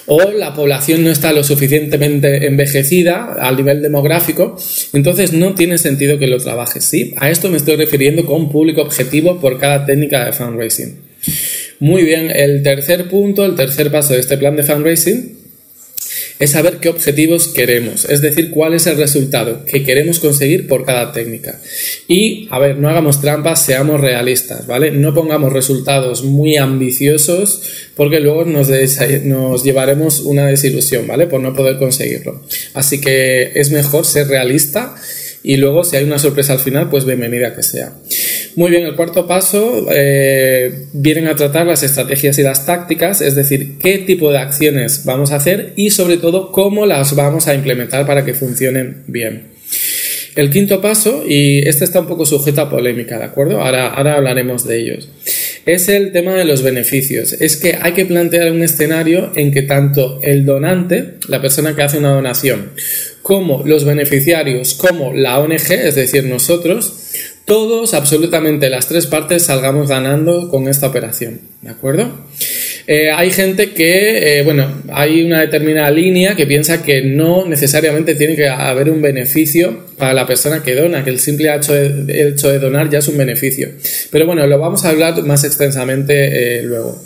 o 0.06 0.30
la 0.32 0.54
población 0.54 1.04
no 1.04 1.10
está 1.10 1.34
lo 1.34 1.44
suficientemente 1.44 2.46
envejecida 2.46 3.34
al 3.34 3.58
nivel 3.58 3.82
demográfico, 3.82 4.58
entonces 4.94 5.34
no 5.34 5.56
tiene 5.56 5.80
sentido 5.80 6.20
que 6.20 6.28
lo 6.28 6.38
trabajes, 6.38 6.84
¿sí? 6.84 7.16
A 7.18 7.32
esto 7.32 7.50
me 7.50 7.58
estoy 7.58 7.78
refiriendo 7.78 8.26
con 8.26 8.52
público 8.52 8.82
objetivo 8.82 9.40
por 9.40 9.60
cada 9.60 9.86
técnica 9.86 10.26
de 10.26 10.34
fundraising. 10.34 11.00
Muy 11.80 12.04
bien, 12.04 12.30
el 12.30 12.62
tercer 12.62 13.10
punto, 13.10 13.44
el 13.44 13.56
tercer 13.56 13.92
paso 13.92 14.14
de 14.14 14.20
este 14.20 14.38
plan 14.38 14.56
de 14.56 14.64
fundraising 14.64 15.47
es 16.40 16.52
saber 16.52 16.78
qué 16.78 16.90
objetivos 16.90 17.48
queremos, 17.48 18.06
es 18.06 18.22
decir, 18.22 18.52
cuál 18.52 18.74
es 18.74 18.86
el 18.86 18.98
resultado 18.98 19.66
que 19.66 19.84
queremos 19.84 20.20
conseguir 20.20 20.68
por 20.68 20.86
cada 20.86 21.12
técnica. 21.12 21.60
Y, 22.08 22.48
a 22.52 22.60
ver, 22.60 22.78
no 22.78 22.90
hagamos 22.90 23.22
trampas, 23.22 23.66
seamos 23.66 24.02
realistas, 24.02 24.68
¿vale? 24.68 24.92
No 24.92 25.14
pongamos 25.14 25.52
resultados 25.52 26.24
muy 26.24 26.58
ambiciosos 26.58 27.62
porque 27.96 28.20
luego 28.20 28.46
nos, 28.46 28.68
llevaremos 29.64 30.20
una 30.20 30.46
desilusión, 30.46 31.08
¿vale? 31.08 31.26
Por 31.26 31.42
no 31.42 31.56
poder 31.56 31.78
conseguirlo. 31.78 32.44
Así 32.74 33.02
que 33.02 33.52
es 33.56 33.72
mejor 33.72 34.06
ser 34.06 34.28
realista 34.28 34.96
y 35.42 35.58
luego 35.58 35.84
si 35.84 35.96
hay 35.96 36.04
una 36.04 36.20
sorpresa 36.20 36.54
al 36.54 36.60
final, 36.60 36.90
pues 36.90 37.06
bienvenida 37.06 37.56
que 37.56 37.64
sea. 37.64 37.94
Muy 38.58 38.72
bien, 38.72 38.88
el 38.88 38.96
cuarto 38.96 39.28
paso 39.28 39.86
eh, 39.92 40.88
vienen 40.92 41.28
a 41.28 41.36
tratar 41.36 41.68
las 41.68 41.84
estrategias 41.84 42.40
y 42.40 42.42
las 42.42 42.66
tácticas, 42.66 43.22
es 43.22 43.36
decir, 43.36 43.78
qué 43.78 44.00
tipo 44.00 44.32
de 44.32 44.40
acciones 44.40 45.06
vamos 45.06 45.32
a 45.32 45.36
hacer 45.36 45.74
y 45.76 45.92
sobre 45.92 46.18
todo 46.18 46.52
cómo 46.52 46.88
las 46.88 47.16
vamos 47.16 47.48
a 47.48 47.54
implementar 47.54 48.08
para 48.08 48.26
que 48.26 48.34
funcionen 48.34 49.04
bien. 49.06 49.50
El 50.36 50.50
quinto 50.50 50.82
paso, 50.82 51.24
y 51.28 51.68
este 51.68 51.86
está 51.86 52.00
un 52.00 52.08
poco 52.08 52.26
sujeto 52.26 52.62
a 52.62 52.70
polémica, 52.70 53.20
¿de 53.20 53.26
acuerdo? 53.26 53.62
Ahora, 53.62 53.90
ahora 53.90 54.16
hablaremos 54.16 54.68
de 54.68 54.80
ellos. 54.80 55.10
Es 55.68 55.90
el 55.90 56.12
tema 56.12 56.34
de 56.34 56.46
los 56.46 56.64
beneficios. 56.64 57.34
Es 57.34 57.58
que 57.58 57.78
hay 57.80 57.92
que 57.92 58.06
plantear 58.06 58.52
un 58.52 58.64
escenario 58.64 59.34
en 59.36 59.52
que 59.52 59.64
tanto 59.64 60.20
el 60.24 60.46
donante, 60.46 61.16
la 61.28 61.42
persona 61.42 61.76
que 61.76 61.84
hace 61.84 61.98
una 61.98 62.14
donación, 62.14 62.72
como 63.22 63.64
los 63.66 63.84
beneficiarios, 63.84 64.76
como 64.76 65.14
la 65.14 65.40
ONG, 65.40 65.72
es 65.72 65.96
decir, 65.96 66.24
nosotros, 66.24 66.94
todos, 67.48 67.94
absolutamente 67.94 68.70
las 68.70 68.88
tres 68.88 69.08
partes, 69.08 69.44
salgamos 69.46 69.88
ganando 69.88 70.50
con 70.50 70.68
esta 70.68 70.86
operación. 70.86 71.40
¿De 71.62 71.70
acuerdo? 71.70 72.12
Eh, 72.88 73.10
hay 73.10 73.32
gente 73.32 73.72
que, 73.72 74.40
eh, 74.40 74.44
bueno, 74.44 74.82
hay 74.92 75.24
una 75.24 75.40
determinada 75.40 75.90
línea 75.90 76.36
que 76.36 76.46
piensa 76.46 76.84
que 76.84 77.04
no 77.04 77.48
necesariamente 77.48 78.16
tiene 78.16 78.36
que 78.36 78.50
haber 78.50 78.90
un 78.90 79.02
beneficio 79.02 79.86
para 79.98 80.14
la 80.14 80.28
persona 80.28 80.62
que 80.62 80.76
dona, 80.76 81.06
que 81.06 81.10
el 81.10 81.22
simple 81.22 81.56
hecho 81.56 81.74
de, 81.74 82.60
donar 82.60 82.90
ya 82.90 83.00
es 83.00 83.08
un 83.08 83.18
beneficio. 83.18 83.70
Pero 84.12 84.26
bueno, 84.26 84.46
lo 84.46 84.60
vamos 84.60 84.84
a 84.84 84.90
hablar 84.90 85.24
más 85.24 85.46
extensamente 85.46 86.60
eh, 86.60 86.64
luego. 86.64 87.02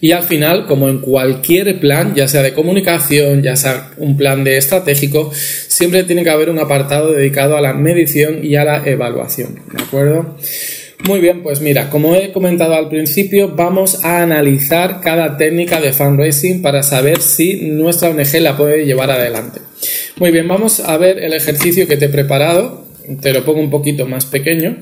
Y 0.00 0.12
al 0.12 0.22
final, 0.22 0.66
como 0.66 0.88
en 0.88 0.98
cualquier 0.98 1.78
plan, 1.78 2.14
ya 2.14 2.26
sea 2.26 2.42
de 2.42 2.54
comunicación, 2.54 3.42
ya 3.42 3.56
sea 3.56 3.90
un 3.98 4.16
plan 4.16 4.44
de 4.44 4.56
estratégico, 4.56 5.30
siempre 5.34 6.04
tiene 6.04 6.24
que 6.24 6.30
haber 6.30 6.48
un 6.48 6.58
apartado 6.58 7.12
dedicado 7.12 7.56
a 7.56 7.60
la 7.60 7.74
medición 7.74 8.44
y 8.44 8.56
a 8.56 8.64
la 8.64 8.82
evaluación. 8.86 9.56
¿De 9.72 9.82
acuerdo? 9.82 10.36
Muy 11.06 11.20
bien, 11.20 11.42
pues 11.42 11.60
mira, 11.60 11.88
como 11.88 12.14
he 12.14 12.30
comentado 12.30 12.74
al 12.74 12.88
principio, 12.88 13.48
vamos 13.48 14.04
a 14.04 14.22
analizar 14.22 15.00
cada 15.00 15.36
técnica 15.36 15.80
de 15.80 15.92
fundraising 15.92 16.60
para 16.60 16.82
saber 16.82 17.20
si 17.20 17.70
nuestra 17.70 18.10
ONG 18.10 18.40
la 18.40 18.56
puede 18.56 18.84
llevar 18.84 19.10
adelante. 19.10 19.60
Muy 20.16 20.30
bien, 20.30 20.46
vamos 20.46 20.80
a 20.80 20.96
ver 20.98 21.18
el 21.18 21.32
ejercicio 21.32 21.88
que 21.88 21.96
te 21.96 22.06
he 22.06 22.10
preparado. 22.10 22.86
Te 23.22 23.32
lo 23.32 23.44
pongo 23.44 23.60
un 23.60 23.70
poquito 23.70 24.06
más 24.06 24.26
pequeño. 24.26 24.76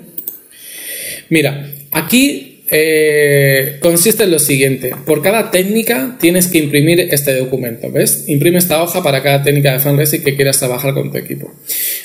Mira, 1.28 1.70
aquí 1.92 2.57
eh, 2.70 3.78
consiste 3.80 4.24
en 4.24 4.30
lo 4.30 4.38
siguiente. 4.38 4.94
Por 5.06 5.22
cada 5.22 5.50
técnica 5.50 6.16
tienes 6.20 6.48
que 6.48 6.58
imprimir 6.58 7.00
este 7.00 7.34
documento, 7.36 7.90
¿ves? 7.90 8.24
Imprime 8.28 8.58
esta 8.58 8.82
hoja 8.82 9.02
para 9.02 9.22
cada 9.22 9.42
técnica 9.42 9.72
de 9.72 9.78
fundraising 9.78 10.22
que 10.22 10.36
quieras 10.36 10.58
trabajar 10.58 10.92
con 10.92 11.10
tu 11.10 11.18
equipo. 11.18 11.52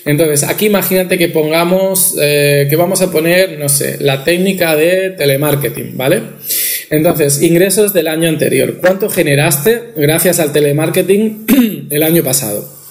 Entonces, 0.06 0.44
aquí 0.44 0.68
imagínate 0.68 1.18
que 1.18 1.28
pongamos, 1.30 2.16
eh, 2.22 2.68
que 2.70 2.76
vamos 2.76 3.02
a 3.02 3.12
poner, 3.12 3.60
no 3.60 3.68
sé, 3.68 3.98
la 4.00 4.24
técnica 4.24 4.76
de 4.76 5.12
telemarketing, 5.12 5.98
¿vale? 5.98 6.22
Entonces, 6.90 7.42
ingresos 7.42 7.94
del 7.94 8.08
año 8.08 8.30
anterior. 8.30 8.78
¿Cuánto 8.80 9.10
generaste 9.10 9.92
gracias 9.98 10.40
al 10.40 10.54
telemarketing 10.54 11.88
el 11.90 12.04
año 12.04 12.24
pasado? 12.24 12.83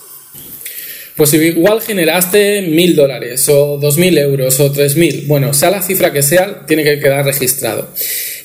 Pues 1.17 1.35
igual 1.35 1.83
generaste 1.83 2.63
mil 2.63 2.97
dólares 2.97 3.47
o 3.49 3.79
dos 3.79 3.99
mil 3.99 4.17
euros 4.17 4.59
o 4.61 4.73
tres 4.73 4.97
mil, 4.97 5.25
bueno, 5.27 5.53
sea 5.53 5.71
la 5.71 5.83
cifra 5.83 6.13
que 6.13 6.23
sea, 6.23 6.65
tiene 6.67 6.85
que 6.85 6.99
quedar 7.01 7.25
registrado. 7.25 7.89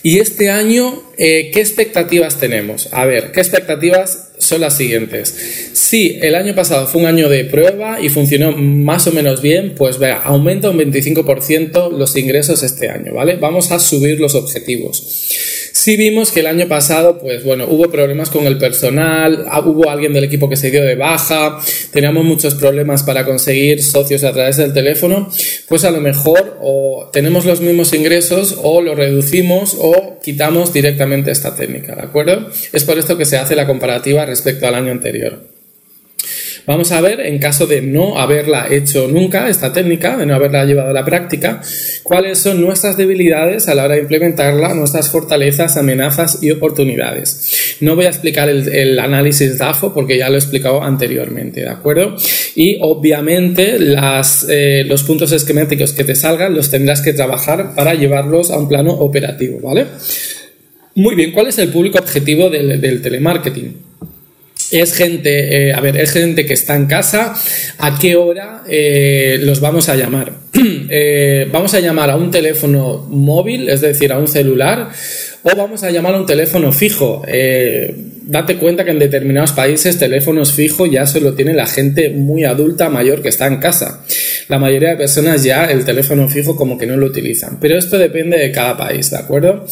Y 0.04 0.20
este 0.20 0.50
año, 0.50 1.04
eh, 1.18 1.50
¿qué 1.54 1.60
expectativas 1.60 2.40
tenemos? 2.40 2.90
A 2.92 3.06
ver, 3.06 3.32
¿qué 3.32 3.40
expectativas 3.40 4.30
son 4.38 4.62
las 4.62 4.78
siguientes? 4.78 5.72
Si 5.74 6.20
el 6.22 6.36
año 6.36 6.56
pasado 6.56 6.88
fue 6.88 7.02
un 7.02 7.08
año 7.08 7.30
de 7.30 7.46
prueba 7.46 8.00
y 8.02 8.10
funcionó 8.10 8.52
más 8.52 9.08
o 9.08 9.12
menos 9.12 9.42
bien, 9.42 9.74
pues 9.76 9.98
vea, 9.98 10.18
aumenta 10.18 10.70
un 10.70 10.78
25% 10.78 11.92
los 11.92 12.16
ingresos 12.16 12.64
este 12.64 12.90
año, 12.90 13.14
¿vale? 13.14 13.36
Vamos 13.38 13.72
a 13.72 13.80
subir 13.80 14.20
los 14.20 14.36
objetivos. 14.36 15.57
Sí 15.78 15.96
vimos 15.96 16.32
que 16.32 16.40
el 16.40 16.48
año 16.48 16.68
pasado, 16.68 17.20
pues 17.20 17.44
bueno, 17.44 17.68
hubo 17.70 17.92
problemas 17.92 18.32
con 18.32 18.48
el 18.48 18.58
personal, 18.58 19.46
ah, 19.48 19.60
hubo 19.60 19.92
alguien 19.92 20.12
del 20.12 20.24
equipo 20.24 20.50
que 20.50 20.56
se 20.56 20.72
dio 20.72 20.84
de 20.84 20.96
baja, 20.96 21.60
teníamos 21.92 22.26
muchos 22.26 22.56
problemas 22.56 23.04
para 23.04 23.24
conseguir 23.24 23.84
socios 23.84 24.24
a 24.24 24.34
través 24.34 24.58
del 24.58 24.74
teléfono, 24.74 25.30
pues 25.70 25.84
a 25.84 25.92
lo 25.92 26.02
mejor 26.02 26.58
o 26.62 27.12
tenemos 27.14 27.46
los 27.46 27.62
mismos 27.62 27.94
ingresos 27.94 28.58
o 28.64 28.82
lo 28.82 28.96
reducimos 28.96 29.78
o 29.80 30.18
quitamos 30.24 30.74
directamente 30.74 31.30
esta 31.30 31.56
técnica, 31.56 31.96
¿de 31.96 32.02
acuerdo? 32.02 32.50
Es 32.74 32.84
por 32.84 32.98
esto 32.98 33.16
que 33.16 33.26
se 33.26 33.38
hace 33.38 33.56
la 33.56 33.68
comparativa 33.68 34.26
respecto 34.26 34.66
al 34.68 34.74
año 34.74 34.92
anterior. 34.92 35.57
Vamos 36.68 36.92
a 36.92 37.00
ver, 37.00 37.22
en 37.22 37.40
caso 37.40 37.66
de 37.66 37.82
no 37.82 38.20
haberla 38.20 38.68
hecho 38.70 39.08
nunca, 39.08 39.48
esta 39.48 39.72
técnica, 39.72 40.18
de 40.18 40.26
no 40.26 40.36
haberla 40.36 40.66
llevado 40.66 40.90
a 40.90 40.94
la 40.94 41.06
práctica, 41.06 41.62
cuáles 42.04 42.40
son 42.40 42.60
nuestras 42.60 42.98
debilidades 42.98 43.70
a 43.70 43.74
la 43.74 43.86
hora 43.86 43.96
de 43.96 44.02
implementarla, 44.02 44.74
nuestras 44.74 45.10
fortalezas, 45.10 45.78
amenazas 45.78 46.44
y 46.44 46.52
oportunidades. 46.52 47.78
No 47.80 47.96
voy 47.96 48.04
a 48.04 48.10
explicar 48.10 48.50
el, 48.50 49.00
análisis 49.00 49.58
DAFO 49.58 49.94
porque 49.94 50.18
ya 50.18 50.28
lo 50.28 50.36
he 50.36 50.40
explicado 50.40 50.84
anteriormente, 50.84 51.62
¿de 51.62 51.70
acuerdo? 51.70 52.18
Y 52.56 52.80
obviamente 52.82 53.78
eh, 54.50 54.84
los 54.86 55.04
puntos 55.04 55.32
esquemáticos 55.32 55.94
que 55.94 56.04
te 56.04 56.16
salgan 56.16 56.54
los 56.54 56.70
tendrás 56.70 57.02
que 57.02 57.14
trabajar 57.14 57.76
para 57.76 57.94
llevarlos 57.94 58.52
a 58.52 58.60
un 58.60 58.68
plano 58.68 58.92
operativo, 58.92 59.62
¿vale? 59.62 59.86
Muy 60.96 61.16
bien, 61.16 61.32
¿cuál 61.32 61.48
es 61.48 61.58
el 61.60 61.70
público 61.70 61.98
objetivo 61.98 62.50
del 62.50 63.02
telemarketing? 63.02 63.87
Es 64.72 64.94
gente, 64.94 65.70
eh, 65.70 65.74
a 65.74 65.80
ver, 65.80 65.98
es 65.98 66.12
gente 66.12 66.46
que 66.46 66.54
está 66.54 66.76
en 66.76 66.88
casa, 66.88 67.36
¿a 67.78 67.98
qué 68.00 68.16
hora 68.16 68.64
eh, 68.68 69.40
los 69.42 69.60
vamos 69.60 69.90
a 69.90 69.96
llamar? 69.96 70.34
Eh, 70.90 71.50
vamos 71.52 71.74
a 71.74 71.82
llamar 71.82 72.10
a 72.10 72.16
un 72.16 72.32
teléfono 72.32 73.06
móvil, 73.10 73.68
es 73.68 73.82
decir, 73.82 74.14
a 74.14 74.18
un 74.18 74.28
celular, 74.28 74.90
o 75.50 75.56
vamos 75.56 75.84
a 75.84 75.92
llamar 75.92 76.16
a 76.16 76.20
un 76.20 76.26
teléfono 76.26 76.72
fijo. 76.72 77.22
date 78.24 78.58
cuenta 78.58 78.84
que 78.84 78.92
en 78.92 79.00
determinados 79.00 79.54
países 79.54 79.98
teléfonos 79.98 80.52
fijos 80.52 80.90
ya 80.92 81.06
solo 81.08 81.34
tiene 81.34 81.54
la 81.54 81.66
gente 81.66 82.10
muy 82.10 82.44
adulta, 82.44 82.90
mayor 82.90 83.22
que 83.22 83.30
está 83.30 83.48
en 83.48 83.58
casa. 83.58 84.04
La 84.50 84.60
mayoría 84.60 84.90
de 84.90 84.98
personas 84.98 85.44
ya 85.44 85.66
el 85.66 85.86
teléfono 85.86 86.28
fijo 86.28 86.56
como 86.56 86.78
que 86.78 86.86
no 86.86 86.98
lo 86.98 87.06
utilizan, 87.06 87.60
pero 87.62 87.78
esto 87.78 87.98
depende 87.98 88.38
de 88.38 88.52
cada 88.52 88.76
país, 88.78 89.10
¿de 89.12 89.18
acuerdo? 89.18 89.66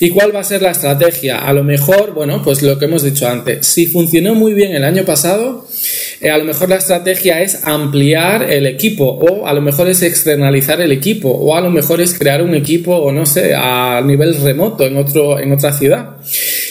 ¿Y 0.00 0.10
cuál 0.10 0.34
va 0.34 0.40
a 0.40 0.44
ser 0.44 0.62
la 0.62 0.70
estrategia? 0.70 1.38
A 1.38 1.52
lo 1.52 1.62
mejor, 1.62 2.12
bueno, 2.14 2.42
pues 2.42 2.62
lo 2.62 2.78
que 2.78 2.86
hemos 2.86 3.02
dicho 3.02 3.28
antes, 3.28 3.66
si 3.66 3.86
funcionó 3.86 4.34
muy 4.34 4.54
bien 4.54 4.74
el 4.74 4.84
año 4.84 5.04
pasado, 5.04 5.66
eh, 6.20 6.30
a 6.30 6.36
lo 6.36 6.44
mejor 6.44 6.68
la 6.68 6.76
estrategia 6.76 7.40
es 7.40 7.64
ampliar 7.66 8.42
el 8.50 8.66
equipo 8.66 9.04
o 9.04 9.46
a 9.46 9.54
lo 9.54 9.62
mejor 9.62 9.88
es 9.88 10.02
externalizar 10.02 10.80
el 10.80 10.92
equipo 10.92 11.30
o 11.30 11.56
a 11.56 11.62
lo 11.62 11.70
mejor 11.70 12.00
es 12.02 12.12
crear 12.12 12.42
un 12.42 12.54
equipo 12.54 12.94
o 12.94 13.10
no 13.10 13.24
sé, 13.24 13.54
a 13.54 14.02
nivel 14.04 14.34
remoto 14.42 14.84
en, 14.84 14.98
otro, 14.98 15.38
en 15.38 15.52
otra 15.52 15.72
ciudad. 15.72 16.16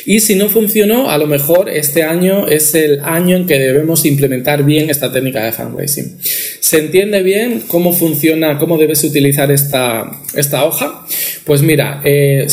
Y 0.05 0.19
si 0.19 0.35
no 0.35 0.49
funcionó, 0.49 1.09
a 1.09 1.17
lo 1.17 1.27
mejor 1.27 1.69
este 1.69 2.03
año 2.03 2.47
es 2.47 2.73
el 2.75 2.99
año 3.01 3.35
en 3.35 3.47
que 3.47 3.59
debemos 3.59 4.05
implementar 4.05 4.63
bien 4.63 4.89
esta 4.89 5.11
técnica 5.11 5.43
de 5.43 5.51
fundraising. 5.51 6.17
¿Se 6.59 6.77
entiende 6.77 7.23
bien 7.23 7.63
cómo 7.67 7.91
funciona, 7.91 8.57
cómo 8.59 8.77
debes 8.77 9.03
utilizar 9.03 9.51
esta, 9.51 10.09
esta 10.35 10.65
hoja? 10.65 11.05
Pues 11.43 11.63
mira, 11.63 12.01
eh, 12.03 12.47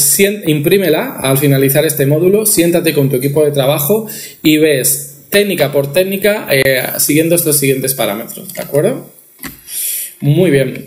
imprímela 0.47 1.17
al 1.21 1.37
finalizar 1.37 1.85
este 1.85 2.07
módulo, 2.07 2.47
siéntate 2.47 2.95
con 2.95 3.11
tu 3.11 3.17
equipo 3.17 3.45
de 3.45 3.51
trabajo 3.51 4.07
y 4.43 4.57
ves 4.57 5.06
técnica 5.31 5.73
por 5.73 5.93
técnica 5.93 6.47
eh, 6.51 6.83
siguiendo 6.99 7.35
estos 7.35 7.59
siguientes 7.59 7.95
parámetros, 7.95 8.53
¿de 8.53 8.63
acuerdo? 8.63 9.11
Muy 10.21 10.51
bien. 10.51 10.87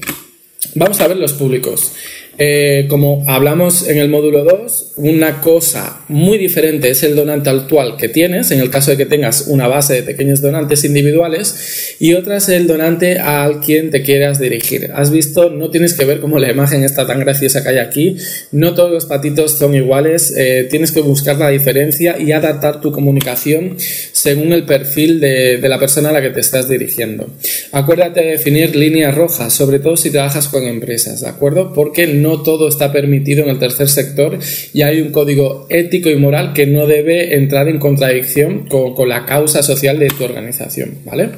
Vamos 0.75 0.99
a 1.01 1.07
ver 1.07 1.17
los 1.17 1.33
públicos. 1.33 1.93
Eh, 2.41 2.85
como 2.87 3.25
hablamos 3.27 3.85
en 3.89 3.97
el 3.97 4.07
módulo 4.07 4.45
2, 4.45 4.93
una 4.95 5.41
cosa 5.41 6.05
muy 6.07 6.37
diferente 6.37 6.89
es 6.89 7.03
el 7.03 7.13
donante 7.13 7.49
actual 7.49 7.97
que 7.97 8.07
tienes, 8.07 8.51
en 8.51 8.61
el 8.61 8.69
caso 8.69 8.91
de 8.91 8.97
que 8.97 9.05
tengas 9.05 9.47
una 9.47 9.67
base 9.67 9.95
de 9.95 10.03
pequeños 10.03 10.41
donantes 10.41 10.85
individuales, 10.85 11.97
y 11.99 12.13
otra 12.13 12.37
es 12.37 12.47
el 12.47 12.65
donante 12.65 13.19
al 13.19 13.59
quien 13.59 13.89
te 13.91 14.03
quieras 14.03 14.39
dirigir. 14.39 14.89
Has 14.95 15.11
visto, 15.11 15.49
no 15.49 15.69
tienes 15.69 15.95
que 15.95 16.05
ver 16.05 16.21
cómo 16.21 16.39
la 16.39 16.49
imagen 16.49 16.85
está 16.85 17.05
tan 17.05 17.19
graciosa 17.19 17.61
que 17.61 17.69
hay 17.69 17.77
aquí, 17.79 18.15
no 18.53 18.73
todos 18.73 18.91
los 18.91 19.05
patitos 19.05 19.57
son 19.57 19.75
iguales, 19.75 20.33
eh, 20.37 20.65
tienes 20.69 20.93
que 20.93 21.01
buscar 21.01 21.35
la 21.35 21.49
diferencia 21.49 22.17
y 22.17 22.31
adaptar 22.31 22.79
tu 22.79 22.93
comunicación 22.93 23.75
según 24.13 24.53
el 24.53 24.63
perfil 24.63 25.19
de, 25.19 25.57
de 25.57 25.67
la 25.67 25.77
persona 25.77 26.07
a 26.07 26.13
la 26.13 26.21
que 26.21 26.29
te 26.29 26.39
estás 26.39 26.69
dirigiendo. 26.69 27.27
Acuérdate 27.73 28.21
de 28.21 28.31
definir 28.31 28.77
líneas 28.77 29.13
rojas, 29.13 29.51
sobre 29.51 29.79
todo 29.79 29.97
si 29.97 30.09
trabajas 30.09 30.47
con 30.47 30.63
empresas, 30.63 31.19
¿de 31.19 31.27
acuerdo? 31.27 31.73
Porque 31.73 32.07
no 32.07 32.28
no 32.29 32.43
todo 32.43 32.67
está 32.67 32.91
permitido 32.91 33.43
en 33.43 33.49
el 33.49 33.59
tercer 33.59 33.89
sector 33.89 34.37
y 34.73 34.83
hay 34.83 35.01
un 35.01 35.09
código 35.11 35.65
ético 35.69 36.09
y 36.09 36.15
moral 36.15 36.53
que 36.53 36.67
no 36.67 36.85
debe 36.85 37.35
entrar 37.35 37.67
en 37.67 37.79
contradicción 37.79 38.67
con, 38.67 38.93
con 38.93 39.09
la 39.09 39.25
causa 39.25 39.63
social 39.63 39.97
de 39.97 40.09
tu 40.09 40.23
organización, 40.23 40.99
¿vale? 41.05 41.29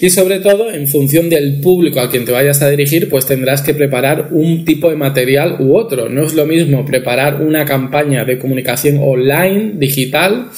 Y 0.00 0.10
sobre 0.10 0.38
todo, 0.38 0.70
en 0.70 0.86
función 0.86 1.28
del 1.28 1.60
público 1.60 2.00
a 2.00 2.10
quien 2.10 2.24
te 2.24 2.32
vayas 2.32 2.62
a 2.62 2.70
dirigir, 2.70 3.08
pues 3.08 3.26
tendrás 3.26 3.62
que 3.62 3.74
preparar 3.74 4.28
un 4.30 4.64
tipo 4.64 4.90
de 4.90 4.96
material 4.96 5.56
u 5.60 5.76
otro. 5.76 6.08
No 6.08 6.24
es 6.24 6.34
lo 6.34 6.46
mismo 6.46 6.84
preparar 6.84 7.42
una 7.42 7.64
campaña 7.64 8.24
de 8.24 8.38
comunicación 8.38 8.98
online, 9.00 9.72
digital, 9.76 10.50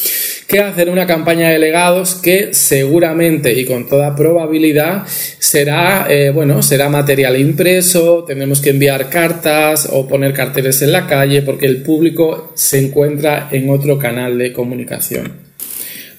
que 0.50 0.58
hacer 0.58 0.90
una 0.90 1.06
campaña 1.06 1.48
de 1.48 1.60
legados 1.60 2.16
que 2.16 2.52
seguramente 2.52 3.52
y 3.52 3.64
con 3.64 3.88
toda 3.88 4.16
probabilidad 4.16 5.06
será, 5.06 6.06
eh, 6.10 6.30
bueno, 6.30 6.60
será 6.62 6.88
material 6.88 7.38
impreso, 7.38 8.24
tendremos 8.24 8.60
que 8.60 8.70
enviar 8.70 9.08
cartas 9.08 9.88
o 9.92 10.08
poner 10.08 10.32
carteles 10.32 10.82
en 10.82 10.90
la 10.90 11.06
calle 11.06 11.42
porque 11.42 11.66
el 11.66 11.82
público 11.82 12.50
se 12.54 12.80
encuentra 12.80 13.48
en 13.52 13.70
otro 13.70 13.96
canal 13.96 14.38
de 14.38 14.52
comunicación. 14.52 15.49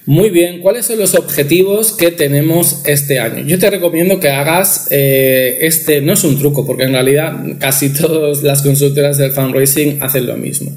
Muy 0.04 0.30
bien, 0.30 0.60
¿cuáles 0.60 0.86
son 0.86 0.98
los 0.98 1.14
objetivos 1.14 1.92
que 1.92 2.10
tenemos 2.10 2.82
este 2.86 3.20
año? 3.20 3.44
Yo 3.46 3.56
te 3.60 3.70
recomiendo 3.70 4.18
que 4.18 4.30
hagas 4.30 4.88
eh, 4.90 5.58
este, 5.60 6.00
no 6.00 6.14
es 6.14 6.24
un 6.24 6.36
truco, 6.36 6.66
porque 6.66 6.82
en 6.82 6.92
realidad 6.92 7.32
casi 7.60 7.90
todas 7.92 8.42
las 8.42 8.62
consultoras 8.62 9.16
del 9.16 9.30
fundraising 9.30 10.02
hacen 10.02 10.26
lo 10.26 10.36
mismo. 10.36 10.72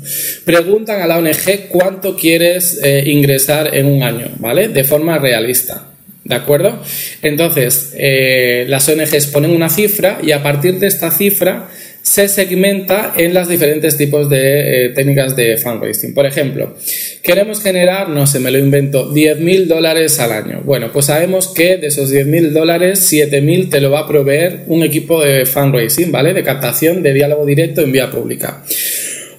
Preguntan 0.45 1.01
a 1.01 1.07
la 1.07 1.17
ONG 1.17 1.69
cuánto 1.69 2.15
quieres 2.15 2.79
eh, 2.83 3.03
ingresar 3.07 3.73
en 3.75 3.87
un 3.87 4.03
año, 4.03 4.29
¿vale? 4.37 4.67
De 4.67 4.83
forma 4.83 5.17
realista. 5.17 5.87
¿De 6.23 6.35
acuerdo? 6.35 6.81
Entonces, 7.21 7.93
eh, 7.95 8.65
las 8.67 8.87
ONGs 8.89 9.27
ponen 9.27 9.51
una 9.51 9.69
cifra 9.69 10.19
y 10.23 10.31
a 10.31 10.41
partir 10.41 10.79
de 10.79 10.87
esta 10.87 11.09
cifra 11.11 11.69
se 12.15 12.29
segmenta 12.29 13.13
en 13.17 13.33
las 13.33 13.49
diferentes 13.49 13.97
tipos 13.97 14.29
de 14.29 14.85
eh, 14.85 14.89
técnicas 14.91 15.35
de 15.35 15.57
fundraising. 15.57 16.13
Por 16.13 16.25
ejemplo, 16.25 16.73
queremos 17.21 17.61
generar, 17.61 18.07
no 18.07 18.25
sé, 18.25 18.39
me 18.39 18.51
lo 18.51 18.57
invento, 18.57 19.13
10.000 19.13 19.65
dólares 19.65 20.17
al 20.21 20.31
año. 20.31 20.61
Bueno, 20.63 20.93
pues 20.93 21.07
sabemos 21.07 21.49
que 21.49 21.75
de 21.75 21.87
esos 21.87 22.13
10.000 22.13 22.51
dólares, 22.51 23.11
7.000 23.11 23.69
te 23.69 23.81
lo 23.81 23.91
va 23.91 23.99
a 23.99 24.07
proveer 24.07 24.61
un 24.67 24.83
equipo 24.83 25.21
de 25.21 25.45
fundraising, 25.45 26.09
¿vale? 26.09 26.33
De 26.33 26.41
captación, 26.41 27.03
de 27.03 27.13
diálogo 27.13 27.45
directo 27.45 27.81
en 27.81 27.91
vía 27.91 28.09
pública. 28.09 28.63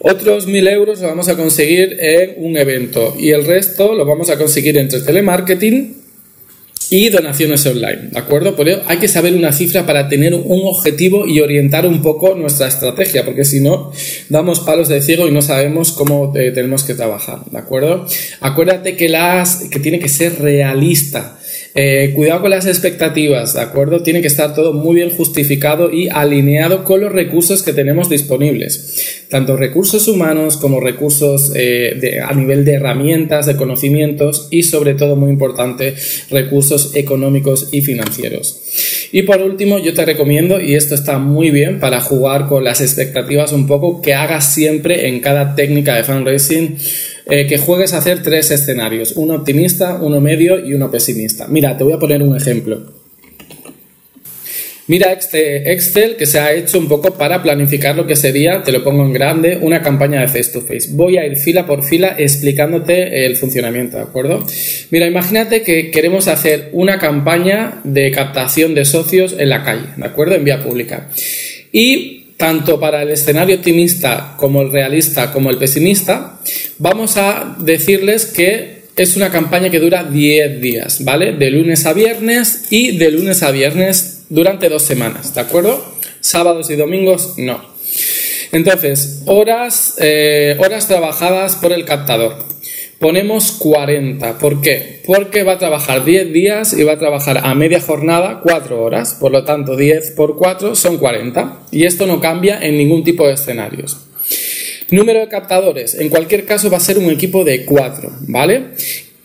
Otros 0.00 0.46
1.000 0.46 0.70
euros 0.70 1.00
lo 1.00 1.08
vamos 1.08 1.30
a 1.30 1.36
conseguir 1.38 1.96
en 1.98 2.34
un 2.36 2.58
evento 2.58 3.16
y 3.18 3.30
el 3.30 3.46
resto 3.46 3.94
lo 3.94 4.04
vamos 4.04 4.28
a 4.28 4.36
conseguir 4.36 4.76
entre 4.76 5.00
telemarketing, 5.00 6.05
y 6.90 7.08
donaciones 7.08 7.66
online, 7.66 8.10
¿de 8.12 8.18
acuerdo? 8.18 8.54
Por 8.54 8.68
ello 8.68 8.82
hay 8.86 8.98
que 8.98 9.08
saber 9.08 9.34
una 9.34 9.52
cifra 9.52 9.86
para 9.86 10.08
tener 10.08 10.34
un 10.34 10.60
objetivo 10.64 11.26
y 11.26 11.40
orientar 11.40 11.86
un 11.86 12.02
poco 12.02 12.34
nuestra 12.34 12.68
estrategia, 12.68 13.24
porque 13.24 13.44
si 13.44 13.60
no, 13.60 13.92
damos 14.28 14.60
palos 14.60 14.88
de 14.88 15.02
ciego 15.02 15.26
y 15.26 15.32
no 15.32 15.42
sabemos 15.42 15.92
cómo 15.92 16.32
eh, 16.36 16.52
tenemos 16.52 16.84
que 16.84 16.94
trabajar, 16.94 17.44
¿de 17.50 17.58
acuerdo? 17.58 18.06
Acuérdate 18.40 18.96
que, 18.96 19.08
las, 19.08 19.64
que 19.70 19.80
tiene 19.80 19.98
que 19.98 20.08
ser 20.08 20.40
realista. 20.40 21.38
Eh, 21.78 22.12
cuidado 22.14 22.40
con 22.40 22.50
las 22.50 22.64
expectativas, 22.64 23.52
¿de 23.52 23.60
acuerdo? 23.60 24.02
Tiene 24.02 24.22
que 24.22 24.28
estar 24.28 24.54
todo 24.54 24.72
muy 24.72 24.94
bien 24.94 25.10
justificado 25.10 25.92
y 25.92 26.08
alineado 26.08 26.84
con 26.84 27.02
los 27.02 27.12
recursos 27.12 27.62
que 27.62 27.74
tenemos 27.74 28.08
disponibles, 28.08 29.26
tanto 29.28 29.58
recursos 29.58 30.08
humanos 30.08 30.56
como 30.56 30.80
recursos 30.80 31.52
eh, 31.54 32.18
a 32.26 32.32
nivel 32.32 32.64
de 32.64 32.76
herramientas, 32.76 33.44
de 33.44 33.56
conocimientos 33.56 34.48
y 34.50 34.62
sobre 34.62 34.94
todo, 34.94 35.16
muy 35.16 35.30
importante, 35.30 35.94
recursos 36.30 36.96
económicos 36.96 37.68
y 37.72 37.82
financieros. 37.82 39.08
Y 39.12 39.22
por 39.22 39.42
último, 39.42 39.78
yo 39.78 39.92
te 39.92 40.06
recomiendo, 40.06 40.58
y 40.58 40.76
esto 40.76 40.94
está 40.94 41.18
muy 41.18 41.50
bien 41.50 41.78
para 41.78 42.00
jugar 42.00 42.46
con 42.46 42.64
las 42.64 42.80
expectativas 42.80 43.52
un 43.52 43.66
poco, 43.66 44.00
que 44.00 44.14
hagas 44.14 44.50
siempre 44.50 45.08
en 45.08 45.20
cada 45.20 45.54
técnica 45.54 45.94
de 45.94 46.04
fundraising 46.04 46.78
eh, 47.26 47.46
que 47.46 47.58
juegues 47.58 47.92
a 47.92 47.98
hacer 47.98 48.22
tres 48.22 48.50
escenarios, 48.52 49.12
uno 49.16 49.34
optimista, 49.34 49.98
uno 50.00 50.20
medio 50.20 50.64
y 50.64 50.74
uno 50.74 50.90
pesimista. 50.90 51.48
Mira, 51.48 51.76
te 51.76 51.82
voy 51.84 51.92
a 51.92 51.98
poner 51.98 52.22
un 52.22 52.36
ejemplo. 52.36 52.94
Mira 54.88 55.12
este 55.12 55.72
Excel 55.72 56.14
que 56.14 56.26
se 56.26 56.38
ha 56.38 56.52
hecho 56.52 56.78
un 56.78 56.86
poco 56.86 57.14
para 57.14 57.42
planificar 57.42 57.96
lo 57.96 58.06
que 58.06 58.14
sería, 58.14 58.62
te 58.62 58.70
lo 58.70 58.84
pongo 58.84 59.04
en 59.04 59.12
grande, 59.12 59.58
una 59.60 59.82
campaña 59.82 60.20
de 60.20 60.28
face 60.28 60.52
to 60.52 60.60
face. 60.60 60.90
Voy 60.90 61.18
a 61.18 61.26
ir 61.26 61.36
fila 61.36 61.66
por 61.66 61.82
fila 61.82 62.14
explicándote 62.16 63.26
el 63.26 63.34
funcionamiento, 63.34 63.96
¿de 63.96 64.04
acuerdo? 64.04 64.46
Mira, 64.92 65.08
imagínate 65.08 65.62
que 65.62 65.90
queremos 65.90 66.28
hacer 66.28 66.68
una 66.72 67.00
campaña 67.00 67.80
de 67.82 68.12
captación 68.12 68.76
de 68.76 68.84
socios 68.84 69.34
en 69.36 69.48
la 69.48 69.64
calle, 69.64 69.86
¿de 69.96 70.06
acuerdo? 70.06 70.36
En 70.36 70.44
vía 70.44 70.62
pública. 70.62 71.08
Y 71.72 72.25
tanto 72.36 72.78
para 72.78 73.02
el 73.02 73.10
escenario 73.10 73.56
optimista 73.56 74.34
como 74.36 74.62
el 74.62 74.70
realista 74.70 75.32
como 75.32 75.50
el 75.50 75.58
pesimista, 75.58 76.38
vamos 76.78 77.16
a 77.16 77.56
decirles 77.58 78.26
que 78.26 78.82
es 78.96 79.16
una 79.16 79.30
campaña 79.30 79.70
que 79.70 79.78
dura 79.78 80.04
10 80.04 80.60
días, 80.60 81.04
¿vale? 81.04 81.32
De 81.32 81.50
lunes 81.50 81.84
a 81.86 81.92
viernes 81.92 82.66
y 82.70 82.96
de 82.96 83.10
lunes 83.10 83.42
a 83.42 83.50
viernes 83.50 84.24
durante 84.28 84.68
dos 84.68 84.82
semanas, 84.82 85.34
¿de 85.34 85.40
acuerdo? 85.40 85.96
Sábados 86.20 86.70
y 86.70 86.76
domingos 86.76 87.34
no. 87.36 87.76
Entonces, 88.52 89.22
horas, 89.26 89.94
eh, 89.98 90.56
horas 90.58 90.88
trabajadas 90.88 91.56
por 91.56 91.72
el 91.72 91.84
captador 91.84 92.45
ponemos 92.98 93.52
40. 93.52 94.38
¿Por 94.38 94.60
qué? 94.60 95.02
Porque 95.04 95.42
va 95.42 95.52
a 95.52 95.58
trabajar 95.58 96.04
10 96.04 96.32
días 96.32 96.72
y 96.72 96.82
va 96.82 96.92
a 96.92 96.98
trabajar 96.98 97.40
a 97.44 97.54
media 97.54 97.80
jornada 97.80 98.40
4 98.42 98.82
horas. 98.82 99.16
Por 99.20 99.32
lo 99.32 99.44
tanto, 99.44 99.76
10 99.76 100.12
por 100.12 100.36
4 100.36 100.74
son 100.74 100.98
40. 100.98 101.66
Y 101.70 101.84
esto 101.84 102.06
no 102.06 102.20
cambia 102.20 102.60
en 102.60 102.78
ningún 102.78 103.04
tipo 103.04 103.26
de 103.26 103.34
escenarios. 103.34 103.98
Número 104.90 105.20
de 105.20 105.28
captadores. 105.28 105.94
En 105.94 106.08
cualquier 106.08 106.44
caso 106.44 106.70
va 106.70 106.76
a 106.76 106.80
ser 106.80 106.98
un 106.98 107.10
equipo 107.10 107.44
de 107.44 107.64
4, 107.64 108.10
¿vale? 108.28 108.66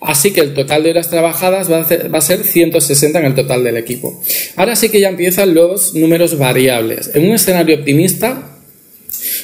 Así 0.01 0.31
que 0.31 0.41
el 0.41 0.55
total 0.55 0.81
de 0.81 0.89
horas 0.89 1.11
trabajadas 1.11 1.71
va 1.71 1.77
a, 2.17 2.21
ser 2.21 2.43
160 2.43 3.19
en 3.19 3.25
el 3.25 3.35
total 3.35 3.63
del 3.63 3.77
equipo. 3.77 4.19
Ahora 4.55 4.75
sí 4.75 4.89
que 4.89 4.99
ya 4.99 5.09
empiezan 5.09 5.53
los 5.53 5.93
números 5.93 6.39
variables. 6.39 7.11
En 7.13 7.29
un 7.29 7.35
escenario 7.35 7.75
optimista, 7.75 8.57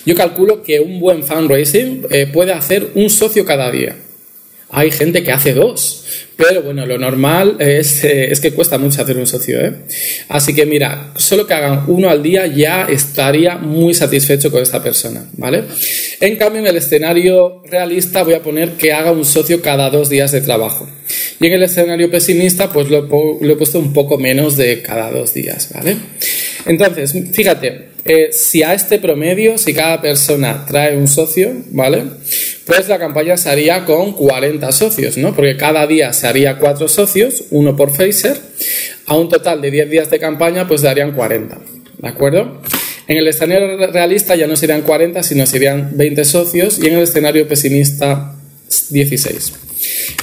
yo 0.03 0.15
calculo 0.15 0.63
que 0.63 0.79
un 0.79 0.99
buen 0.99 1.21
fundraising 1.21 2.07
eh, 2.09 2.25
puede 2.25 2.53
hacer 2.53 2.89
un 2.95 3.11
socio 3.11 3.45
cada 3.45 3.69
día. 3.69 3.95
Hay 4.69 4.91
gente 4.91 5.23
que 5.23 5.31
hace 5.31 5.53
dos, 5.53 6.03
pero 6.35 6.61
bueno, 6.61 6.85
lo 6.85 6.97
normal 6.97 7.55
es, 7.59 8.03
eh, 8.03 8.31
es 8.31 8.39
que 8.41 8.51
cuesta 8.51 8.77
mucho 8.77 9.01
hacer 9.01 9.17
un 9.17 9.25
socio. 9.25 9.59
¿eh? 9.59 9.73
Así 10.27 10.53
que 10.53 10.65
mira, 10.65 11.13
solo 11.15 11.47
que 11.47 11.53
hagan 11.53 11.85
uno 11.87 12.09
al 12.09 12.21
día 12.21 12.47
ya 12.47 12.85
estaría 12.85 13.57
muy 13.57 13.93
satisfecho 13.93 14.51
con 14.51 14.61
esta 14.61 14.83
persona, 14.83 15.25
¿vale? 15.33 15.63
En 16.19 16.35
cambio, 16.35 16.61
en 16.61 16.67
el 16.67 16.75
escenario 16.75 17.63
realista 17.65 18.23
voy 18.23 18.33
a 18.33 18.43
poner 18.43 18.71
que 18.71 18.91
haga 18.91 19.11
un 19.11 19.25
socio 19.25 19.61
cada 19.61 19.89
dos 19.89 20.09
días 20.09 20.31
de 20.31 20.41
trabajo. 20.41 20.87
Y 21.39 21.47
en 21.47 21.53
el 21.53 21.63
escenario 21.63 22.11
pesimista, 22.11 22.71
pues 22.71 22.89
lo, 22.89 23.07
lo 23.41 23.53
he 23.53 23.55
puesto 23.55 23.79
un 23.79 23.93
poco 23.93 24.17
menos 24.17 24.57
de 24.57 24.81
cada 24.81 25.11
dos 25.11 25.33
días, 25.33 25.69
¿vale? 25.73 25.95
Entonces, 26.65 27.15
fíjate, 27.31 27.89
eh, 28.03 28.29
si 28.31 28.63
a 28.63 28.73
este 28.73 28.99
promedio, 28.99 29.57
si 29.57 29.73
cada 29.73 30.01
persona 30.01 30.65
trae 30.65 30.95
un 30.95 31.07
socio, 31.07 31.51
¿vale? 31.71 32.03
Pues 32.67 32.87
la 32.89 32.99
campaña 32.99 33.37
se 33.37 33.49
haría 33.49 33.85
con 33.85 34.13
40 34.13 34.71
socios, 34.71 35.17
¿no? 35.17 35.33
Porque 35.33 35.55
cada 35.57 35.87
día 35.87 36.13
se 36.13 36.27
haría 36.27 36.59
cuatro 36.59 36.87
socios, 36.87 37.45
uno 37.49 37.75
por 37.75 37.95
Phaser, 37.95 38.37
a 39.05 39.15
un 39.15 39.29
total 39.29 39.61
de 39.61 39.71
10 39.71 39.89
días 39.89 40.09
de 40.09 40.19
campaña, 40.19 40.67
pues 40.67 40.81
darían 40.81 41.13
40, 41.13 41.57
¿de 41.97 42.07
acuerdo? 42.07 42.61
En 43.07 43.17
el 43.17 43.27
escenario 43.27 43.87
realista 43.87 44.35
ya 44.35 44.47
no 44.47 44.57
serían 44.57 44.81
40, 44.81 45.23
sino 45.23 45.45
serían 45.45 45.91
20 45.95 46.25
socios 46.25 46.77
y 46.77 46.87
en 46.87 46.95
el 46.95 47.03
escenario 47.03 47.47
pesimista 47.47 48.35
16. 48.89 49.53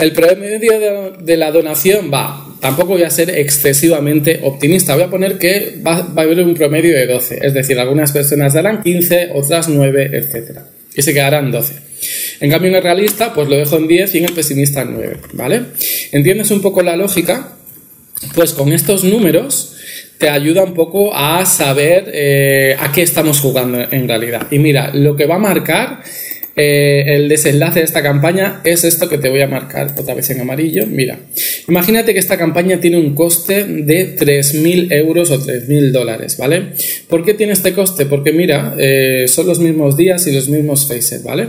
El 0.01 0.13
promedio 0.13 1.13
de 1.19 1.37
la 1.39 1.51
donación 1.51 2.11
va 2.13 2.55
Tampoco 2.65 2.95
voy 2.95 3.03
a 3.03 3.11
ser 3.11 3.29
excesivamente 3.29 4.41
optimista. 4.43 4.95
Voy 4.95 5.05
a 5.05 5.11
poner 5.11 5.37
que 5.37 5.83
va, 5.87 5.97
a 5.97 6.21
haber 6.23 6.41
un 6.41 6.55
promedio 6.55 6.97
de 6.97 7.07
12. 7.07 7.41
Es 7.43 7.53
decir, 7.53 7.79
algunas 7.79 8.11
personas 8.11 8.55
darán 8.55 8.83
15, 8.83 9.33
otras 9.35 9.69
9, 9.69 10.09
etc. 10.15 10.61
Y 10.95 11.03
se 11.03 11.13
quedarán 11.13 11.51
12. 11.51 11.75
En 12.41 12.51
cambio, 12.51 12.71
en 12.71 12.77
el 12.77 12.83
realista, 12.83 13.33
pues 13.33 13.49
lo 13.49 13.57
dejo 13.57 13.77
en 13.77 13.89
10 13.89 14.15
y 14.15 14.19
en 14.19 14.25
el 14.25 14.33
pesimista 14.33 14.83
en 14.83 14.95
9. 14.95 15.17
¿Vale? 15.33 15.63
¿Entiendes 16.13 16.51
un 16.51 16.61
poco 16.61 16.83
la 16.83 16.97
lógica? 16.97 17.57
Pues 18.35 18.53
con 18.53 18.73
estos 18.73 19.05
números 19.05 19.75
te 20.19 20.29
ayuda 20.29 20.63
un 20.63 20.75
poco 20.75 21.15
a 21.15 21.45
saber 21.45 22.11
eh, 22.13 22.77
a 22.79 22.93
qué 22.93 23.03
estamos 23.03 23.41
jugando 23.41 23.85
en 23.91 24.09
realidad. 24.09 24.47
Y 24.51 24.59
mira, 24.59 24.91
lo 24.95 25.17
que 25.17 25.27
va 25.27 25.37
a 25.37 25.39
marcar 25.39 26.03
eh, 26.57 27.17
el 27.17 27.29
desenlace 27.29 27.81
de 27.81 27.85
esta 27.85 28.01
campaña 28.01 28.61
es 28.63 28.85
esto 28.85 29.09
que 29.09 29.19
te 29.19 29.29
voy 29.29 29.41
a 29.41 29.49
marcar 29.49 29.93
otra 29.99 30.15
vez 30.15 30.31
en 30.31 30.41
amarillo. 30.41 30.87
Mira, 30.87 31.19
imagínate 31.69 32.13
que 32.13 32.21
esta 32.21 32.39
campaña 32.39 32.81
tiene 32.81 32.97
un 32.97 33.15
coste 33.15 33.65
de 33.65 34.17
3.000 34.17 34.93
euros 34.93 35.31
o 35.33 35.41
3.000 35.45 35.91
dólares, 35.91 36.37
¿vale? 36.39 36.73
¿Por 37.09 37.25
qué 37.25 37.35
tiene 37.35 37.55
este 37.55 37.73
coste? 37.73 38.07
Porque 38.07 38.33
mira, 38.33 38.77
eh, 38.79 39.27
son 39.27 39.49
los 39.49 39.59
mismos 39.59 39.97
días 39.97 40.27
y 40.29 40.33
los 40.33 40.49
mismos 40.49 40.87
faces, 40.87 41.25
¿vale? 41.25 41.49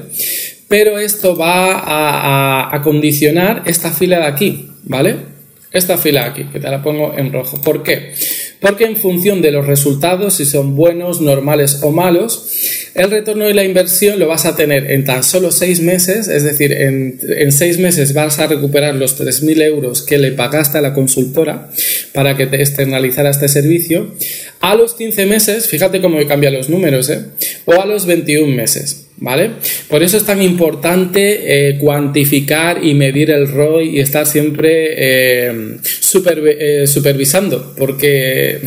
Pero 0.67 0.99
esto 0.99 1.35
va 1.35 1.79
a, 1.79 2.75
a 2.75 2.81
condicionar 2.81 3.63
esta 3.65 3.91
fila 3.91 4.19
de 4.19 4.25
aquí, 4.25 4.69
¿vale? 4.83 5.35
esta 5.75 5.97
fila 5.97 6.25
aquí, 6.25 6.45
que 6.45 6.59
te 6.59 6.69
la 6.69 6.81
pongo 6.81 7.13
en 7.17 7.33
rojo. 7.33 7.61
¿Por 7.61 7.83
qué? 7.83 8.13
Porque 8.61 8.85
en 8.85 8.95
función 8.95 9.41
de 9.41 9.51
los 9.51 9.67
resultados, 9.67 10.35
si 10.35 10.45
son 10.45 10.75
buenos, 10.75 11.19
normales 11.19 11.79
o 11.83 11.91
malos, 11.91 12.91
el 12.95 13.11
retorno 13.11 13.45
de 13.45 13.53
la 13.53 13.65
inversión 13.65 14.17
lo 14.17 14.27
vas 14.27 14.45
a 14.45 14.55
tener 14.55 14.89
en 14.89 15.03
tan 15.03 15.23
solo 15.23 15.51
seis 15.51 15.81
meses, 15.81 16.29
es 16.29 16.43
decir, 16.43 16.71
en, 16.71 17.19
en 17.27 17.51
seis 17.51 17.77
meses 17.77 18.13
vas 18.13 18.39
a 18.39 18.47
recuperar 18.47 18.95
los 18.95 19.19
3.000 19.19 19.61
euros 19.63 20.01
que 20.01 20.17
le 20.17 20.31
pagaste 20.31 20.77
a 20.77 20.81
la 20.81 20.93
consultora 20.93 21.69
para 22.13 22.37
que 22.37 22.47
te 22.47 22.61
externalizara 22.61 23.29
este 23.29 23.49
servicio, 23.49 24.15
a 24.61 24.75
los 24.75 24.93
15 24.93 25.25
meses, 25.25 25.67
fíjate 25.67 26.01
cómo 26.01 26.25
cambia 26.25 26.49
los 26.49 26.69
números, 26.69 27.09
¿eh? 27.09 27.25
o 27.65 27.81
a 27.81 27.85
los 27.85 28.05
21 28.05 28.47
meses. 28.55 29.04
¿Vale? 29.17 29.51
Por 29.89 30.03
eso 30.03 30.17
es 30.17 30.25
tan 30.25 30.41
importante 30.41 31.69
eh, 31.69 31.77
cuantificar 31.77 32.83
y 32.83 32.93
medir 32.93 33.31
el 33.31 33.47
ROI 33.47 33.95
y 33.95 33.99
estar 33.99 34.25
siempre 34.25 34.93
eh, 34.97 35.77
eh, 35.79 36.87
supervisando, 36.87 37.73
porque 37.77 38.59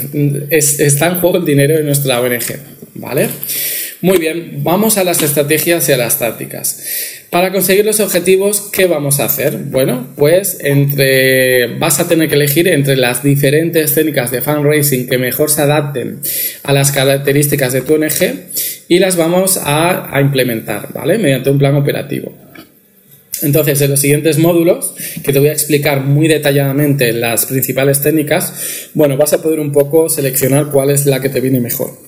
está 0.51 1.09
en 1.09 1.21
juego 1.21 1.37
el 1.37 1.45
dinero 1.45 1.77
de 1.77 1.85
nuestra 1.85 2.21
ONG. 2.21 2.57
¿Vale? 2.95 3.29
Muy 4.01 4.19
bien, 4.19 4.61
vamos 4.63 4.97
a 4.97 5.03
las 5.03 5.25
estrategias 5.25 5.89
y 5.89 5.93
a 5.93 5.97
las 5.97 6.21
tácticas. 6.21 6.85
Para 7.31 7.51
conseguir 7.51 7.85
los 7.85 7.99
objetivos, 7.99 8.71
¿qué 8.73 8.87
vamos 8.87 9.19
a 9.19 9.25
hacer? 9.25 9.57
Bueno, 9.57 10.07
pues 10.15 10.59
entre 10.61 11.79
vas 11.79 11.99
a 11.99 12.07
tener 12.07 12.29
que 12.29 12.37
elegir 12.37 12.69
entre 12.69 12.97
las 12.97 13.25
diferentes 13.25 13.95
técnicas 13.95 14.31
de 14.31 14.41
fundraising 14.41 15.09
que 15.09 15.19
mejor 15.19 15.51
se 15.51 15.63
adapten 15.63 16.21
a 16.63 16.73
las 16.73 16.93
características 16.93 17.73
de 17.73 17.81
tu 17.81 17.95
ONG 17.95 18.45
y 18.87 19.01
las 19.01 19.17
vamos 19.17 19.59
a, 19.61 20.09
implementar, 20.21 20.93
¿vale? 20.95 21.19
Mediante 21.19 21.51
un 21.51 21.59
plan 21.59 21.75
operativo. 21.75 22.33
Entonces, 23.43 23.81
en 23.81 23.91
los 23.91 24.01
siguientes 24.01 24.39
módulos, 24.39 24.95
que 25.25 25.33
te 25.33 25.41
voy 25.41 25.49
a 25.49 25.53
explicar 25.53 26.03
muy 26.05 26.29
detalladamente 26.29 27.13
las 27.13 27.47
principales 27.47 28.01
técnicas, 28.01 28.91
bueno, 28.95 29.17
vas 29.17 29.33
a 29.33 29.43
poder 29.43 29.59
un 29.59 29.73
poco 29.73 30.09
seleccionar 30.09 30.67
cuál 30.71 30.91
es 30.91 31.05
la 31.05 31.21
que 31.21 31.29
te 31.29 31.41
viene 31.41 31.59
mejor. 31.59 32.08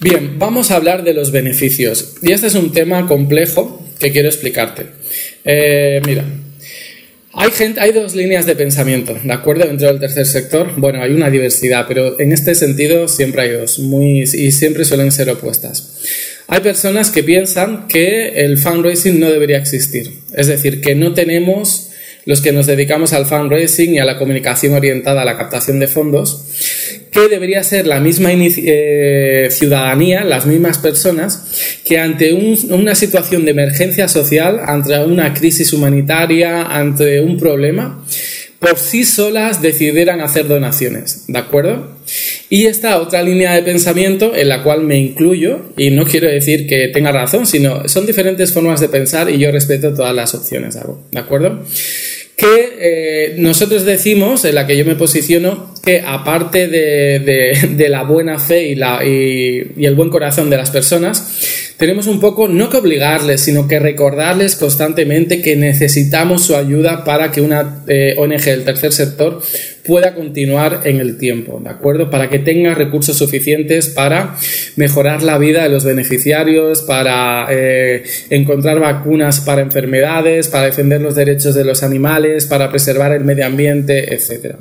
Bien, 0.00 0.38
vamos 0.38 0.70
a 0.70 0.76
hablar 0.76 1.04
de 1.04 1.12
los 1.12 1.30
beneficios. 1.30 2.14
Y 2.22 2.32
este 2.32 2.46
es 2.46 2.54
un 2.54 2.72
tema 2.72 3.06
complejo 3.06 3.86
que 3.98 4.10
quiero 4.12 4.28
explicarte. 4.28 4.86
Eh, 5.44 6.00
mira, 6.06 6.24
hay, 7.34 7.50
gente, 7.50 7.80
hay 7.80 7.92
dos 7.92 8.14
líneas 8.14 8.46
de 8.46 8.56
pensamiento, 8.56 9.14
¿de 9.22 9.32
acuerdo? 9.32 9.66
Dentro 9.66 9.88
del 9.88 10.00
tercer 10.00 10.24
sector, 10.24 10.72
bueno, 10.78 11.02
hay 11.02 11.12
una 11.12 11.28
diversidad, 11.28 11.84
pero 11.86 12.18
en 12.18 12.32
este 12.32 12.54
sentido 12.54 13.08
siempre 13.08 13.42
hay 13.42 13.50
dos, 13.50 13.78
muy, 13.78 14.20
y 14.22 14.52
siempre 14.52 14.86
suelen 14.86 15.12
ser 15.12 15.28
opuestas. 15.28 16.00
Hay 16.48 16.60
personas 16.60 17.10
que 17.10 17.22
piensan 17.22 17.86
que 17.86 18.44
el 18.44 18.56
fundraising 18.56 19.20
no 19.20 19.30
debería 19.30 19.58
existir, 19.58 20.12
es 20.34 20.46
decir, 20.46 20.80
que 20.80 20.94
no 20.94 21.12
tenemos 21.12 21.90
los 22.24 22.40
que 22.40 22.52
nos 22.52 22.66
dedicamos 22.66 23.12
al 23.12 23.26
fundraising 23.26 23.94
y 23.94 23.98
a 23.98 24.04
la 24.04 24.18
comunicación 24.18 24.74
orientada 24.74 25.22
a 25.22 25.24
la 25.24 25.36
captación 25.36 25.78
de 25.78 25.88
fondos, 25.88 26.44
que 27.10 27.28
debería 27.28 27.62
ser 27.64 27.86
la 27.86 28.00
misma 28.00 28.30
eh, 28.32 29.48
ciudadanía, 29.50 30.24
las 30.24 30.46
mismas 30.46 30.78
personas, 30.78 31.80
que 31.84 31.98
ante 31.98 32.32
una 32.32 32.94
situación 32.94 33.44
de 33.44 33.50
emergencia 33.50 34.08
social, 34.08 34.60
ante 34.64 34.98
una 35.04 35.34
crisis 35.34 35.72
humanitaria, 35.72 36.62
ante 36.62 37.20
un 37.20 37.36
problema, 37.36 38.04
por 38.60 38.78
sí 38.78 39.04
solas 39.04 39.62
decidieran 39.62 40.20
hacer 40.20 40.46
donaciones, 40.46 41.24
¿de 41.28 41.38
acuerdo? 41.38 41.96
Y 42.50 42.66
esta 42.66 43.00
otra 43.00 43.22
línea 43.22 43.54
de 43.54 43.62
pensamiento 43.62 44.34
en 44.36 44.48
la 44.48 44.62
cual 44.62 44.82
me 44.82 44.98
incluyo, 44.98 45.72
y 45.78 45.90
no 45.90 46.04
quiero 46.04 46.28
decir 46.28 46.66
que 46.66 46.88
tenga 46.88 47.10
razón, 47.10 47.46
sino 47.46 47.88
son 47.88 48.06
diferentes 48.06 48.52
formas 48.52 48.80
de 48.80 48.88
pensar 48.88 49.30
y 49.30 49.38
yo 49.38 49.50
respeto 49.50 49.94
todas 49.94 50.14
las 50.14 50.34
opciones, 50.34 50.76
¿de 51.10 51.18
acuerdo? 51.18 51.64
Que 52.40 52.78
eh, 52.80 53.34
nosotros 53.36 53.84
decimos, 53.84 54.46
en 54.46 54.54
la 54.54 54.66
que 54.66 54.74
yo 54.74 54.86
me 54.86 54.94
posiciono, 54.94 55.74
que 55.84 56.00
aparte 56.00 56.68
de, 56.68 57.88
la 57.90 58.02
buena 58.02 58.38
fe 58.38 58.68
y, 58.68 58.74
la, 58.76 59.04
y, 59.04 59.84
el 59.84 59.94
buen 59.94 60.08
corazón 60.08 60.48
de 60.48 60.56
las 60.56 60.70
personas, 60.70 61.74
tenemos 61.76 62.06
un 62.06 62.18
poco 62.18 62.48
no 62.48 62.70
que 62.70 62.78
obligarles, 62.78 63.42
sino 63.42 63.68
que 63.68 63.78
recordarles 63.78 64.56
constantemente 64.56 65.42
que 65.42 65.54
necesitamos 65.54 66.42
su 66.42 66.56
ayuda 66.56 67.04
para 67.04 67.30
que 67.30 67.42
una 67.42 67.84
eh, 67.86 68.14
ONG 68.16 68.44
del 68.44 68.64
tercer 68.64 68.94
sector 68.94 69.42
pueda 69.90 70.14
continuar 70.14 70.82
en 70.84 71.00
el 71.00 71.18
tiempo, 71.18 71.60
¿de 71.60 71.68
acuerdo? 71.68 72.10
Para 72.10 72.30
que 72.30 72.38
tenga 72.38 72.76
recursos 72.76 73.18
suficientes 73.18 73.88
para 73.88 74.36
mejorar 74.76 75.24
la 75.24 75.36
vida 75.36 75.64
de 75.64 75.68
los 75.68 75.84
beneficiarios, 75.84 76.82
para 76.82 77.48
eh, 77.50 78.04
encontrar 78.30 78.78
vacunas 78.78 79.40
para 79.40 79.62
enfermedades, 79.62 80.46
para 80.46 80.66
defender 80.66 81.00
los 81.00 81.16
derechos 81.16 81.56
de 81.56 81.64
los 81.64 81.82
animales, 81.82 82.46
para 82.46 82.70
preservar 82.70 83.10
el 83.10 83.24
medio 83.24 83.44
ambiente, 83.44 84.14
etcétera. 84.14 84.60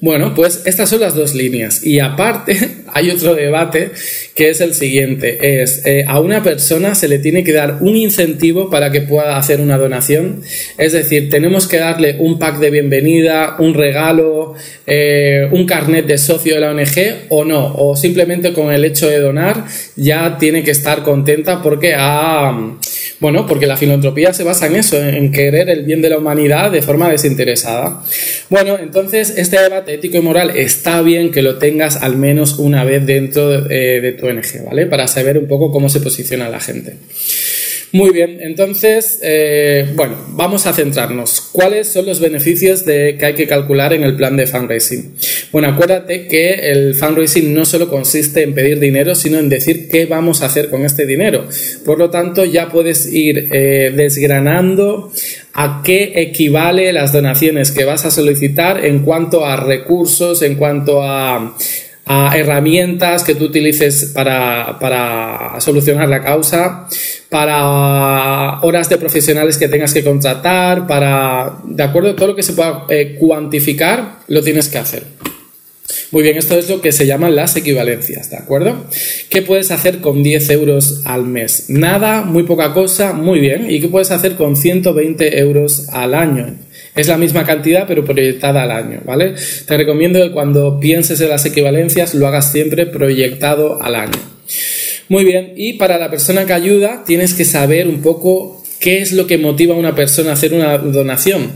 Bueno, 0.00 0.32
pues 0.32 0.62
estas 0.64 0.90
son 0.90 1.00
las 1.00 1.16
dos 1.16 1.34
líneas. 1.34 1.84
Y 1.84 1.98
aparte, 1.98 2.56
hay 2.92 3.10
otro 3.10 3.34
debate 3.34 3.90
que 4.34 4.50
es 4.50 4.60
el 4.60 4.74
siguiente. 4.74 5.62
Es, 5.62 5.84
eh, 5.84 6.04
a 6.06 6.20
una 6.20 6.42
persona 6.42 6.94
se 6.94 7.08
le 7.08 7.18
tiene 7.18 7.42
que 7.42 7.52
dar 7.52 7.78
un 7.80 7.96
incentivo 7.96 8.70
para 8.70 8.92
que 8.92 9.00
pueda 9.00 9.36
hacer 9.36 9.60
una 9.60 9.76
donación. 9.76 10.42
Es 10.76 10.92
decir, 10.92 11.30
tenemos 11.30 11.66
que 11.66 11.78
darle 11.78 12.16
un 12.20 12.38
pack 12.38 12.58
de 12.58 12.70
bienvenida, 12.70 13.56
un 13.58 13.74
regalo, 13.74 14.54
eh, 14.86 15.48
un 15.50 15.66
carnet 15.66 16.06
de 16.06 16.18
socio 16.18 16.54
de 16.54 16.60
la 16.60 16.70
ONG 16.70 17.26
o 17.30 17.44
no. 17.44 17.74
O 17.74 17.96
simplemente 17.96 18.52
con 18.52 18.72
el 18.72 18.84
hecho 18.84 19.08
de 19.08 19.18
donar 19.18 19.64
ya 19.96 20.38
tiene 20.38 20.62
que 20.62 20.70
estar 20.70 21.02
contenta 21.02 21.60
porque 21.60 21.94
ha 21.96 22.56
bueno, 23.20 23.46
porque 23.46 23.66
la 23.66 23.76
filantropía 23.76 24.32
se 24.32 24.44
basa 24.44 24.66
en 24.66 24.76
eso, 24.76 25.02
en 25.02 25.32
querer 25.32 25.68
el 25.68 25.84
bien 25.84 26.02
de 26.02 26.10
la 26.10 26.18
humanidad 26.18 26.70
de 26.70 26.82
forma 26.82 27.10
desinteresada. 27.10 28.02
Bueno, 28.48 28.78
entonces 28.78 29.34
este 29.36 29.60
debate 29.60 29.94
ético 29.94 30.16
y 30.16 30.20
moral 30.20 30.52
está 30.54 31.02
bien 31.02 31.30
que 31.30 31.42
lo 31.42 31.58
tengas 31.58 31.96
al 31.96 32.16
menos 32.16 32.58
una 32.58 32.84
vez 32.84 33.04
dentro 33.06 33.62
de, 33.62 34.00
de 34.00 34.12
tu 34.12 34.26
ONG, 34.26 34.64
¿vale? 34.66 34.86
Para 34.86 35.08
saber 35.08 35.38
un 35.38 35.46
poco 35.46 35.70
cómo 35.70 35.88
se 35.88 36.00
posiciona 36.00 36.48
la 36.48 36.60
gente. 36.60 36.94
Muy 37.92 38.10
bien, 38.10 38.38
entonces, 38.42 39.18
eh, 39.22 39.90
bueno, 39.94 40.16
vamos 40.30 40.66
a 40.66 40.74
centrarnos. 40.74 41.48
¿Cuáles 41.52 41.88
son 41.88 42.04
los 42.04 42.20
beneficios 42.20 42.84
de, 42.84 43.16
que 43.18 43.26
hay 43.26 43.34
que 43.34 43.46
calcular 43.46 43.94
en 43.94 44.02
el 44.02 44.14
plan 44.14 44.36
de 44.36 44.46
fundraising? 44.46 45.14
Bueno, 45.52 45.68
acuérdate 45.68 46.26
que 46.26 46.70
el 46.70 46.94
fundraising 46.94 47.54
no 47.54 47.64
solo 47.64 47.88
consiste 47.88 48.42
en 48.42 48.54
pedir 48.54 48.78
dinero, 48.78 49.14
sino 49.14 49.38
en 49.38 49.48
decir 49.48 49.88
qué 49.88 50.04
vamos 50.04 50.42
a 50.42 50.46
hacer 50.46 50.68
con 50.68 50.84
este 50.84 51.06
dinero. 51.06 51.48
Por 51.86 51.98
lo 51.98 52.10
tanto, 52.10 52.44
ya 52.44 52.68
puedes 52.68 53.10
ir 53.10 53.48
eh, 53.52 53.90
desgranando 53.96 55.10
a 55.54 55.80
qué 55.82 56.12
equivale 56.16 56.92
las 56.92 57.14
donaciones 57.14 57.70
que 57.70 57.84
vas 57.84 58.04
a 58.04 58.10
solicitar 58.10 58.84
en 58.84 58.98
cuanto 59.00 59.46
a 59.46 59.56
recursos, 59.56 60.42
en 60.42 60.56
cuanto 60.56 61.02
a 61.02 61.56
a 62.08 62.34
herramientas 62.34 63.22
que 63.22 63.34
tú 63.34 63.44
utilices 63.44 64.12
para, 64.14 64.78
para, 64.80 65.60
solucionar 65.60 66.08
la 66.08 66.22
causa, 66.22 66.88
para 67.28 68.60
horas 68.60 68.88
de 68.88 68.96
profesionales 68.96 69.58
que 69.58 69.68
tengas 69.68 69.92
que 69.92 70.02
contratar, 70.02 70.86
para, 70.86 71.58
de 71.64 71.82
acuerdo, 71.82 72.14
todo 72.14 72.28
lo 72.28 72.36
que 72.36 72.42
se 72.42 72.54
pueda 72.54 72.86
eh, 72.88 73.16
cuantificar, 73.18 74.20
lo 74.28 74.42
tienes 74.42 74.68
que 74.68 74.78
hacer. 74.78 75.02
Muy 76.10 76.22
bien, 76.22 76.38
esto 76.38 76.58
es 76.58 76.70
lo 76.70 76.80
que 76.80 76.92
se 76.92 77.06
llaman 77.06 77.36
las 77.36 77.56
equivalencias, 77.56 78.30
¿de 78.30 78.36
acuerdo? 78.36 78.86
¿Qué 79.28 79.42
puedes 79.42 79.70
hacer 79.70 79.98
con 80.00 80.22
10 80.22 80.50
euros 80.50 81.02
al 81.04 81.24
mes? 81.24 81.66
Nada, 81.68 82.22
muy 82.22 82.44
poca 82.44 82.72
cosa, 82.72 83.12
muy 83.12 83.40
bien. 83.40 83.70
¿Y 83.70 83.80
qué 83.80 83.88
puedes 83.88 84.10
hacer 84.10 84.34
con 84.34 84.56
120 84.56 85.38
euros 85.38 85.88
al 85.90 86.14
año? 86.14 86.56
Es 86.94 87.08
la 87.08 87.18
misma 87.18 87.44
cantidad, 87.44 87.86
pero 87.86 88.04
proyectada 88.04 88.62
al 88.62 88.70
año, 88.70 89.00
¿vale? 89.04 89.34
Te 89.66 89.76
recomiendo 89.76 90.22
que 90.22 90.32
cuando 90.32 90.80
pienses 90.80 91.20
en 91.20 91.28
las 91.28 91.44
equivalencias 91.44 92.14
lo 92.14 92.26
hagas 92.26 92.52
siempre 92.52 92.86
proyectado 92.86 93.80
al 93.82 93.94
año. 93.94 94.37
Muy 95.08 95.24
bien, 95.24 95.54
y 95.56 95.74
para 95.74 95.98
la 95.98 96.10
persona 96.10 96.44
que 96.44 96.52
ayuda 96.52 97.02
tienes 97.06 97.32
que 97.32 97.46
saber 97.46 97.88
un 97.88 98.02
poco 98.02 98.62
qué 98.78 99.00
es 99.00 99.12
lo 99.12 99.26
que 99.26 99.38
motiva 99.38 99.74
a 99.74 99.78
una 99.78 99.94
persona 99.94 100.30
a 100.30 100.32
hacer 100.34 100.52
una 100.52 100.76
donación. 100.78 101.52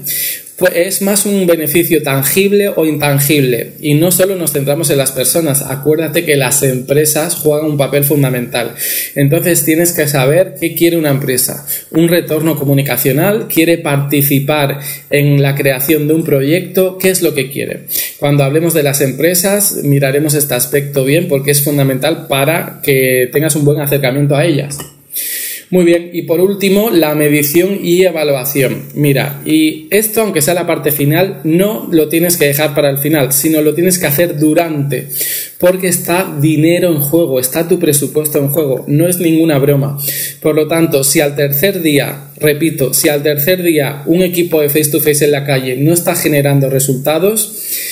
Pues 0.56 0.72
es 0.76 1.02
más 1.02 1.26
un 1.26 1.46
beneficio 1.46 2.02
tangible 2.02 2.68
o 2.68 2.86
intangible. 2.86 3.72
Y 3.80 3.94
no 3.94 4.12
solo 4.12 4.36
nos 4.36 4.52
centramos 4.52 4.90
en 4.90 4.98
las 4.98 5.10
personas, 5.10 5.62
acuérdate 5.62 6.24
que 6.24 6.36
las 6.36 6.62
empresas 6.62 7.34
juegan 7.34 7.70
un 7.70 7.76
papel 7.76 8.04
fundamental. 8.04 8.74
Entonces 9.14 9.64
tienes 9.64 9.92
que 9.92 10.06
saber 10.06 10.54
qué 10.60 10.74
quiere 10.74 10.96
una 10.96 11.10
empresa. 11.10 11.66
Un 11.90 12.08
retorno 12.08 12.56
comunicacional, 12.56 13.48
quiere 13.48 13.78
participar 13.78 14.78
en 15.10 15.42
la 15.42 15.54
creación 15.54 16.06
de 16.06 16.14
un 16.14 16.24
proyecto, 16.24 16.96
¿qué 16.96 17.10
es 17.10 17.22
lo 17.22 17.34
que 17.34 17.50
quiere? 17.50 17.86
Cuando 18.22 18.44
hablemos 18.44 18.72
de 18.72 18.84
las 18.84 19.00
empresas, 19.00 19.78
miraremos 19.82 20.34
este 20.34 20.54
aspecto 20.54 21.04
bien 21.04 21.26
porque 21.26 21.50
es 21.50 21.64
fundamental 21.64 22.28
para 22.28 22.78
que 22.80 23.28
tengas 23.32 23.56
un 23.56 23.64
buen 23.64 23.80
acercamiento 23.80 24.36
a 24.36 24.44
ellas. 24.44 24.78
Muy 25.70 25.84
bien, 25.84 26.10
y 26.12 26.22
por 26.22 26.38
último, 26.38 26.90
la 26.90 27.16
medición 27.16 27.80
y 27.82 28.04
evaluación. 28.04 28.84
Mira, 28.94 29.42
y 29.44 29.88
esto, 29.90 30.20
aunque 30.20 30.40
sea 30.40 30.54
la 30.54 30.68
parte 30.68 30.92
final, 30.92 31.40
no 31.42 31.88
lo 31.90 32.08
tienes 32.08 32.36
que 32.36 32.44
dejar 32.44 32.76
para 32.76 32.90
el 32.90 32.98
final, 32.98 33.32
sino 33.32 33.60
lo 33.60 33.74
tienes 33.74 33.98
que 33.98 34.06
hacer 34.06 34.38
durante, 34.38 35.08
porque 35.58 35.88
está 35.88 36.32
dinero 36.40 36.92
en 36.92 37.00
juego, 37.00 37.40
está 37.40 37.66
tu 37.66 37.80
presupuesto 37.80 38.38
en 38.38 38.50
juego, 38.50 38.84
no 38.86 39.08
es 39.08 39.18
ninguna 39.18 39.58
broma. 39.58 39.98
Por 40.40 40.54
lo 40.54 40.68
tanto, 40.68 41.02
si 41.02 41.18
al 41.18 41.34
tercer 41.34 41.82
día, 41.82 42.28
repito, 42.38 42.94
si 42.94 43.08
al 43.08 43.24
tercer 43.24 43.64
día 43.64 44.04
un 44.06 44.22
equipo 44.22 44.60
de 44.60 44.68
face 44.68 44.92
to 44.92 45.00
face 45.00 45.24
en 45.24 45.32
la 45.32 45.44
calle 45.44 45.74
no 45.74 45.92
está 45.92 46.14
generando 46.14 46.70
resultados, 46.70 47.91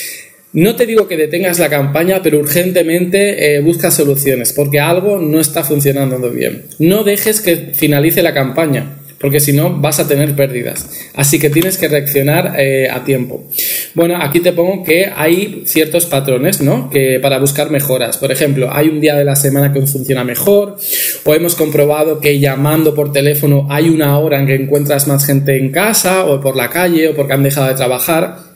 no 0.53 0.75
te 0.75 0.85
digo 0.85 1.07
que 1.07 1.15
detengas 1.15 1.59
la 1.59 1.69
campaña, 1.69 2.21
pero 2.21 2.39
urgentemente 2.39 3.55
eh, 3.55 3.61
busca 3.61 3.89
soluciones, 3.89 4.51
porque 4.51 4.79
algo 4.81 5.17
no 5.17 5.39
está 5.39 5.63
funcionando 5.63 6.29
bien. 6.29 6.63
No 6.77 7.03
dejes 7.03 7.39
que 7.39 7.71
finalice 7.73 8.21
la 8.21 8.33
campaña, 8.33 8.97
porque 9.17 9.39
si 9.39 9.53
no 9.53 9.79
vas 9.79 9.99
a 9.99 10.09
tener 10.09 10.35
pérdidas. 10.35 10.89
Así 11.13 11.39
que 11.39 11.49
tienes 11.49 11.77
que 11.77 11.87
reaccionar 11.87 12.55
eh, 12.57 12.89
a 12.89 13.05
tiempo. 13.05 13.45
Bueno, 13.93 14.17
aquí 14.19 14.41
te 14.41 14.51
pongo 14.51 14.83
que 14.83 15.09
hay 15.15 15.63
ciertos 15.65 16.05
patrones, 16.05 16.59
¿no? 16.59 16.89
Que 16.89 17.19
para 17.21 17.39
buscar 17.39 17.69
mejoras. 17.69 18.17
Por 18.17 18.31
ejemplo, 18.31 18.69
hay 18.73 18.89
un 18.89 18.99
día 18.99 19.15
de 19.15 19.23
la 19.23 19.37
semana 19.37 19.71
que 19.71 19.79
funciona 19.87 20.25
mejor, 20.25 20.75
o 21.23 21.33
hemos 21.33 21.55
comprobado 21.55 22.19
que 22.19 22.39
llamando 22.39 22.93
por 22.93 23.13
teléfono 23.13 23.67
hay 23.69 23.87
una 23.87 24.17
hora 24.19 24.39
en 24.39 24.47
que 24.47 24.55
encuentras 24.55 25.07
más 25.07 25.25
gente 25.25 25.57
en 25.57 25.71
casa, 25.71 26.25
o 26.25 26.41
por 26.41 26.57
la 26.57 26.69
calle, 26.69 27.07
o 27.07 27.15
porque 27.15 27.31
han 27.31 27.43
dejado 27.43 27.67
de 27.67 27.75
trabajar. 27.75 28.50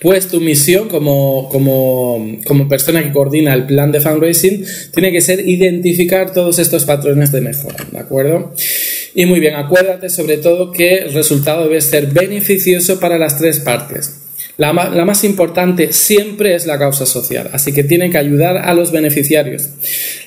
Pues 0.00 0.28
tu 0.28 0.40
misión 0.40 0.88
como, 0.88 1.48
como, 1.48 2.68
persona 2.68 3.02
que 3.02 3.12
coordina 3.12 3.54
el 3.54 3.66
plan 3.66 3.90
de 3.90 4.00
fundraising 4.00 4.64
tiene 4.92 5.10
que 5.10 5.20
ser 5.20 5.46
identificar 5.48 6.32
todos 6.32 6.58
estos 6.58 6.84
patrones 6.84 7.32
de 7.32 7.40
mejora, 7.40 7.84
¿de 7.90 7.98
acuerdo? 7.98 8.54
Y 9.14 9.26
muy 9.26 9.40
bien, 9.40 9.54
acuérdate 9.56 10.08
sobre 10.08 10.36
todo 10.36 10.70
que 10.70 10.98
el 10.98 11.12
resultado 11.12 11.64
debe 11.64 11.80
ser 11.80 12.06
beneficioso 12.06 13.00
para 13.00 13.18
las 13.18 13.38
tres 13.38 13.60
partes. 13.60 14.17
La, 14.58 14.72
más 14.72 15.22
importante 15.22 15.92
siempre 15.92 16.56
es 16.56 16.66
la 16.66 16.80
causa 16.80 17.06
social, 17.06 17.48
así 17.52 17.72
que 17.72 17.84
tiene 17.84 18.10
que 18.10 18.18
ayudar 18.18 18.56
a 18.56 18.74
los 18.74 18.90
beneficiarios. 18.90 19.68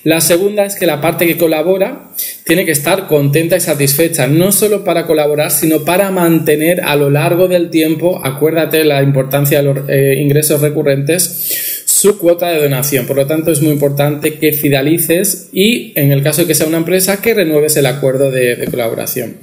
La 0.05 0.21
segunda 0.21 0.63
es 0.63 0.77
que 0.77 0.85
la 0.85 1.01
parte 1.01 1.27
que 1.27 1.37
colabora 1.37 2.13
tiene 2.45 2.63
que 2.63 2.71
estar 2.71 3.09
contenta 3.09 3.57
y 3.57 3.59
satisfecha, 3.59 4.27
no 4.27 4.53
solo 4.53 4.85
para 4.85 5.05
colaborar, 5.05 5.51
sino 5.51 5.83
para 5.83 6.11
mantener 6.11 6.79
a 6.79 6.95
lo 6.95 7.09
largo 7.09 7.49
del 7.49 7.69
tiempo, 7.69 8.21
acuérdate 8.23 8.85
la 8.85 9.03
importancia 9.03 9.61
de 9.61 9.63
los 9.65 9.89
eh, 9.89 10.15
ingresos 10.17 10.61
recurrentes, 10.61 11.83
su 11.85 12.17
cuota 12.17 12.51
de 12.51 12.61
donación. 12.61 13.07
Por 13.07 13.17
lo 13.17 13.27
tanto, 13.27 13.51
es 13.51 13.61
muy 13.61 13.73
importante 13.73 14.35
que 14.35 14.53
fidelices 14.53 15.49
y, 15.51 15.91
en 15.99 16.13
el 16.13 16.23
caso 16.23 16.43
de 16.43 16.47
que 16.47 16.55
sea 16.55 16.67
una 16.67 16.77
empresa, 16.77 17.21
que 17.21 17.33
renueves 17.33 17.75
el 17.75 17.85
acuerdo 17.85 18.31
de 18.31 18.65
colaboración. 18.71 19.35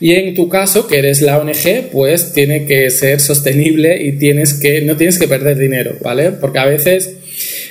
Y 0.00 0.12
en 0.14 0.34
tu 0.34 0.48
caso, 0.48 0.86
que 0.86 0.98
eres 0.98 1.20
la 1.20 1.38
ONG, 1.38 1.90
pues 1.92 2.32
tiene 2.32 2.64
que 2.64 2.90
ser 2.90 3.20
sostenible 3.20 4.02
y 4.02 4.12
tienes 4.12 4.54
que, 4.54 4.80
no 4.80 4.96
tienes 4.96 5.18
que 5.18 5.28
perder 5.28 5.58
dinero, 5.58 5.96
¿vale? 6.00 6.30
Porque 6.32 6.58
a 6.58 6.64
veces 6.64 7.16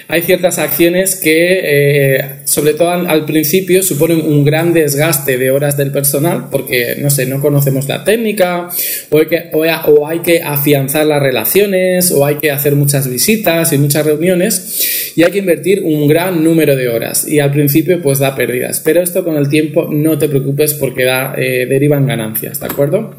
hay 0.07 0.23
ciertas 0.23 0.57
acciones 0.57 1.15
que, 1.15 1.59
eh, 1.63 2.25
sobre 2.45 2.73
todo 2.73 2.89
al, 2.89 3.25
principio, 3.25 3.83
suponen 3.83 4.21
un 4.21 4.43
gran 4.43 4.73
desgaste 4.73 5.37
de 5.37 5.51
horas 5.51 5.77
del 5.77 5.91
personal 5.91 6.47
porque, 6.49 6.95
no 6.97 7.11
sé, 7.11 7.27
no 7.27 7.39
conocemos 7.39 7.87
la 7.87 8.03
técnica 8.03 8.69
o 9.11 9.19
hay, 9.19 9.25
que, 9.27 9.49
o 9.53 10.07
hay 10.07 10.19
que 10.19 10.41
afianzar 10.41 11.05
las 11.05 11.21
relaciones 11.21 12.11
o 12.11 12.25
hay 12.25 12.35
que 12.35 12.49
hacer 12.49 12.75
muchas 12.75 13.07
visitas 13.07 13.71
y 13.71 13.77
muchas 13.77 14.03
reuniones 14.03 15.13
y 15.15 15.21
hay 15.21 15.31
que 15.31 15.37
invertir 15.37 15.83
un 15.83 16.07
gran 16.07 16.43
número 16.43 16.75
de 16.75 16.87
horas 16.87 17.27
y 17.27 17.39
al 17.39 17.51
principio 17.51 18.01
pues 18.01 18.17
da 18.17 18.35
pérdidas. 18.35 18.81
Pero 18.83 19.03
esto 19.03 19.23
con 19.23 19.37
el 19.37 19.47
tiempo 19.47 19.89
no 19.91 20.17
te 20.17 20.27
preocupes 20.27 20.73
porque 20.73 21.03
da, 21.03 21.35
eh, 21.37 21.67
derivan 21.69 22.07
ganancias, 22.07 22.18
¿de 22.59 22.65
acuerdo? 22.65 23.15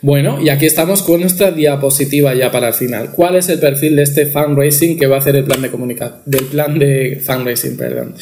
Bueno, 0.00 0.38
y 0.40 0.48
aquí 0.48 0.66
estamos 0.66 1.02
con 1.02 1.20
nuestra 1.20 1.50
diapositiva 1.50 2.32
ya 2.34 2.52
para 2.52 2.68
el 2.68 2.74
final. 2.74 3.10
¿Cuál 3.10 3.34
es 3.34 3.48
el 3.48 3.58
perfil 3.58 3.96
de 3.96 4.04
este 4.04 4.26
fundraising 4.26 4.96
que 4.96 5.08
va 5.08 5.16
a 5.16 5.18
hacer 5.18 5.34
el 5.34 5.44
plan 5.44 5.60
de 5.60 5.70
comunicación? 5.70 6.20
Del 6.24 6.44
plan 6.44 6.78
de 6.78 7.20
fundraising, 7.24 7.76
perdón. 7.76 8.14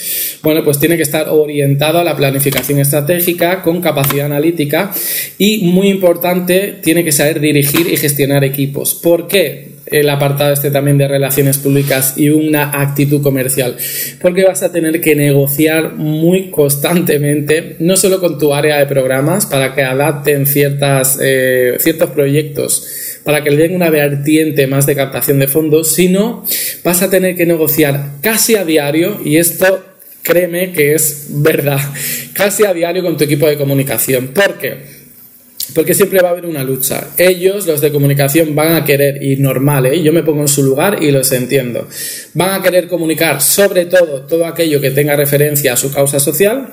Bueno, 0.43 0.65
pues 0.65 0.79
tiene 0.79 0.97
que 0.97 1.03
estar 1.03 1.29
orientado 1.29 1.99
a 1.99 2.05
la 2.05 2.17
planificación 2.17 2.79
estratégica 2.79 3.63
con 3.63 3.83
capacidad 3.83 4.25
analítica 4.25 4.91
y, 5.37 5.67
muy 5.67 5.89
importante, 5.89 6.79
tiene 6.83 7.05
que 7.05 7.13
saber 7.13 7.41
dirigir 7.41 7.87
y 7.93 7.97
gestionar 7.99 8.43
equipos. 8.43 8.95
¿Por 8.95 9.29
qué? 9.29 9.76
El 9.87 10.09
apartado 10.09 10.53
este 10.53 10.71
también 10.71 10.99
de 10.99 11.09
relaciones 11.09 11.59
públicas 11.59 12.15
y 12.17 12.31
una 12.31 12.81
actitud 12.81 13.23
comercial, 13.23 13.77
porque 14.21 14.45
vas 14.45 14.63
a 14.63 14.73
tener 14.73 15.01
que 15.01 15.15
negociar 15.15 15.95
muy 15.95 16.51
constantemente, 16.51 17.77
no 17.79 17.97
solo 17.97 18.21
con 18.21 18.39
tu 18.39 18.53
área 18.55 18.79
de 18.79 18.87
programas 18.87 19.47
para 19.47 19.75
que 19.75 19.83
adapten 19.83 20.47
ciertas, 20.47 21.19
eh, 21.23 21.77
ciertos 21.79 22.11
proyectos 22.11 23.07
para 23.27 23.43
que 23.43 23.51
le 23.51 23.57
den 23.57 23.75
una 23.75 23.91
vertiente 23.91 24.69
más 24.69 24.87
de 24.87 24.95
captación 24.95 25.41
de 25.41 25.49
fondos, 25.49 25.93
sino 25.93 26.45
vas 26.85 27.03
a 27.03 27.11
tener 27.11 27.35
que 27.35 27.45
negociar 27.45 28.13
casi 28.21 28.55
a 28.55 28.65
diario 28.65 29.21
y 29.25 29.39
esto 29.39 29.85
créeme 30.23 30.73
que 30.73 30.95
es 30.95 31.27
verdad, 31.31 31.81
casi 32.35 32.65
a 32.65 32.73
diario 32.73 33.03
con 33.03 33.17
tu 33.17 33.25
equipo 33.25 33.49
de 33.49 33.59
comunicación. 33.59 34.29
¿Por 34.29 34.59
qué? 34.59 34.96
Porque 35.77 35.93
siempre 35.93 36.23
va 36.23 36.29
a 36.29 36.33
haber 36.33 36.47
una 36.47 36.65
lucha. 36.65 37.09
Ellos, 37.19 37.67
los 37.67 37.83
de 37.83 37.93
comunicación, 37.93 38.55
van 38.55 38.75
a 38.77 38.85
querer, 38.85 39.23
y 39.23 39.37
normal, 39.37 39.85
¿eh? 39.85 40.03
yo 40.03 40.11
me 40.11 40.23
pongo 40.23 40.41
en 40.41 40.49
su 40.49 40.63
lugar 40.63 41.03
y 41.03 41.11
los 41.11 41.31
entiendo, 41.33 41.87
van 42.33 42.59
a 42.59 42.63
querer 42.63 42.89
comunicar 42.89 43.43
sobre 43.43 43.85
todo 43.85 44.23
todo 44.23 44.47
aquello 44.47 44.81
que 44.81 44.91
tenga 44.91 45.15
referencia 45.17 45.75
a 45.75 45.77
su 45.77 45.93
causa 45.93 46.19
social 46.19 46.71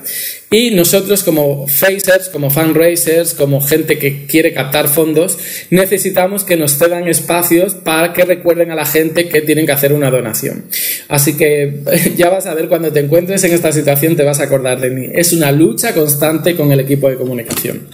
y 0.50 0.70
nosotros 0.70 1.22
como 1.22 1.66
facers, 1.66 2.28
como 2.28 2.48
fundraisers, 2.48 3.34
como 3.34 3.60
gente 3.60 3.98
que 3.98 4.24
quiere 4.26 4.54
captar 4.54 4.88
fondos, 4.88 5.36
necesitamos 5.70 6.44
que 6.44 6.56
nos 6.56 6.78
cedan 6.78 7.08
espacios 7.08 7.74
para 7.74 8.12
que 8.12 8.24
recuerden 8.24 8.70
a 8.70 8.74
la 8.74 8.86
gente 8.86 9.28
que 9.28 9.42
tienen 9.42 9.66
que 9.66 9.72
hacer 9.72 9.92
una 9.92 10.10
donación. 10.10 10.64
Así 11.08 11.36
que 11.36 11.80
ya 12.16 12.30
vas 12.30 12.46
a 12.46 12.54
ver 12.54 12.68
cuando 12.68 12.92
te 12.92 13.00
encuentres 13.00 13.44
en 13.44 13.52
esta 13.52 13.72
situación 13.72 14.16
te 14.16 14.22
vas 14.22 14.40
a 14.40 14.44
acordar 14.44 14.80
de 14.80 14.90
mí. 14.90 15.08
Es 15.12 15.32
una 15.32 15.52
lucha 15.52 15.92
constante 15.92 16.54
con 16.54 16.72
el 16.72 16.80
equipo 16.80 17.10
de 17.10 17.16
comunicación. 17.16 17.88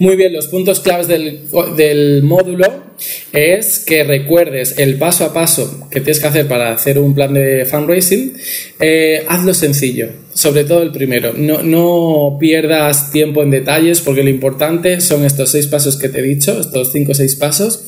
Muy 0.00 0.16
bien, 0.16 0.32
los 0.32 0.46
puntos 0.46 0.80
claves 0.80 1.08
del, 1.08 2.22
módulo 2.22 2.64
es 3.34 3.78
que 3.80 4.02
recuerdes 4.02 4.78
el 4.78 4.96
paso 4.96 5.26
a 5.26 5.34
paso 5.34 5.88
que 5.90 6.00
tienes 6.00 6.20
que 6.20 6.26
hacer 6.26 6.48
para 6.48 6.72
hacer 6.72 6.98
un 6.98 7.14
plan 7.14 7.34
de 7.34 7.66
fundraising. 7.66 8.32
Eh, 8.80 9.26
hazlo 9.28 9.52
sencillo 9.52 10.08
sobre 10.40 10.64
todo 10.64 10.82
el 10.82 10.90
primero. 10.90 11.34
No, 11.36 11.62
no, 11.62 12.38
pierdas 12.40 13.10
tiempo 13.10 13.42
en 13.42 13.50
detalles 13.50 14.00
porque 14.00 14.22
lo 14.22 14.30
importante 14.30 15.02
son 15.02 15.26
estos 15.26 15.50
seis 15.50 15.66
pasos 15.66 15.98
que 15.98 16.08
te 16.08 16.20
he 16.20 16.22
dicho, 16.22 16.58
estos 16.58 16.92
cinco 16.92 17.12
o 17.12 17.14
seis 17.14 17.36
pasos, 17.36 17.84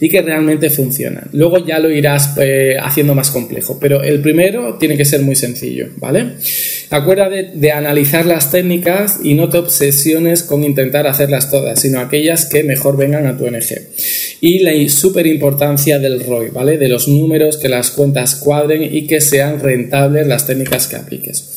y 0.00 0.08
que 0.08 0.22
realmente 0.22 0.70
funcionan. 0.70 1.28
Luego 1.32 1.66
ya 1.66 1.80
lo 1.80 1.90
irás 1.90 2.34
eh, 2.38 2.76
haciendo 2.80 3.16
más 3.16 3.32
complejo, 3.32 3.78
pero 3.80 4.04
el 4.04 4.20
primero 4.20 4.76
tiene 4.78 4.96
que 4.96 5.04
ser 5.04 5.22
muy 5.22 5.34
sencillo, 5.34 5.88
¿vale? 5.96 6.34
Acuérdate 6.90 7.50
de, 7.54 7.72
analizar 7.72 8.24
las 8.24 8.52
técnicas 8.52 9.18
y 9.24 9.34
no 9.34 9.48
te 9.48 9.58
obsesiones 9.58 10.44
con 10.44 10.62
intentar 10.62 11.08
hacerlas 11.08 11.50
todas, 11.50 11.80
sino 11.80 11.98
aquellas 11.98 12.46
que 12.46 12.62
mejor 12.62 12.96
vengan 12.96 13.26
a 13.26 13.36
tu 13.36 13.46
ONG. 13.46 13.80
Y 14.40 14.60
la 14.60 14.76
súper 14.88 15.26
importancia 15.26 15.98
del 15.98 16.24
ROI, 16.24 16.50
¿vale? 16.50 16.78
De 16.78 16.88
los 16.88 17.08
números, 17.08 17.56
que 17.56 17.68
las 17.68 17.90
cuentas 17.90 18.36
cuadren 18.36 18.84
y 18.94 19.08
que 19.08 19.20
sean 19.20 19.58
rentables 19.58 20.28
las 20.28 20.46
técnicas 20.46 20.86
que 20.86 20.94
apliques. 20.94 21.55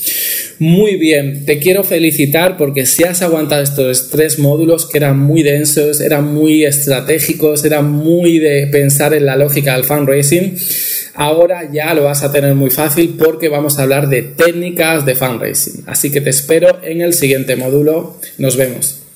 Muy 0.59 0.97
bien, 0.97 1.45
te 1.45 1.57
quiero 1.57 1.85
felicitar 1.85 2.57
porque 2.57 2.85
si 2.85 3.05
has 3.05 3.21
aguantado 3.21 3.63
estos 3.63 4.09
tres 4.09 4.39
módulos 4.39 4.85
que 4.85 4.97
eran 4.97 5.17
muy 5.17 5.41
densos, 5.41 6.01
eran 6.01 6.33
muy 6.33 6.65
estratégicos, 6.65 7.63
eran 7.63 7.89
muy 7.89 8.39
de 8.39 8.67
pensar 8.67 9.13
en 9.13 9.25
la 9.25 9.37
lógica 9.37 9.75
del 9.75 9.85
fundraising, 9.85 10.57
ahora 11.15 11.69
ya 11.71 11.93
lo 11.93 12.03
vas 12.03 12.23
a 12.23 12.31
tener 12.33 12.55
muy 12.55 12.71
fácil 12.71 13.15
porque 13.17 13.47
vamos 13.47 13.79
a 13.79 13.83
hablar 13.83 14.09
de 14.09 14.21
técnicas 14.21 15.05
de 15.05 15.15
fundraising. 15.15 15.83
Así 15.87 16.11
que 16.11 16.19
te 16.19 16.29
espero 16.29 16.79
en 16.83 16.99
el 16.99 17.13
siguiente 17.13 17.55
módulo. 17.55 18.17
Nos 18.37 18.57
vemos. 18.57 19.08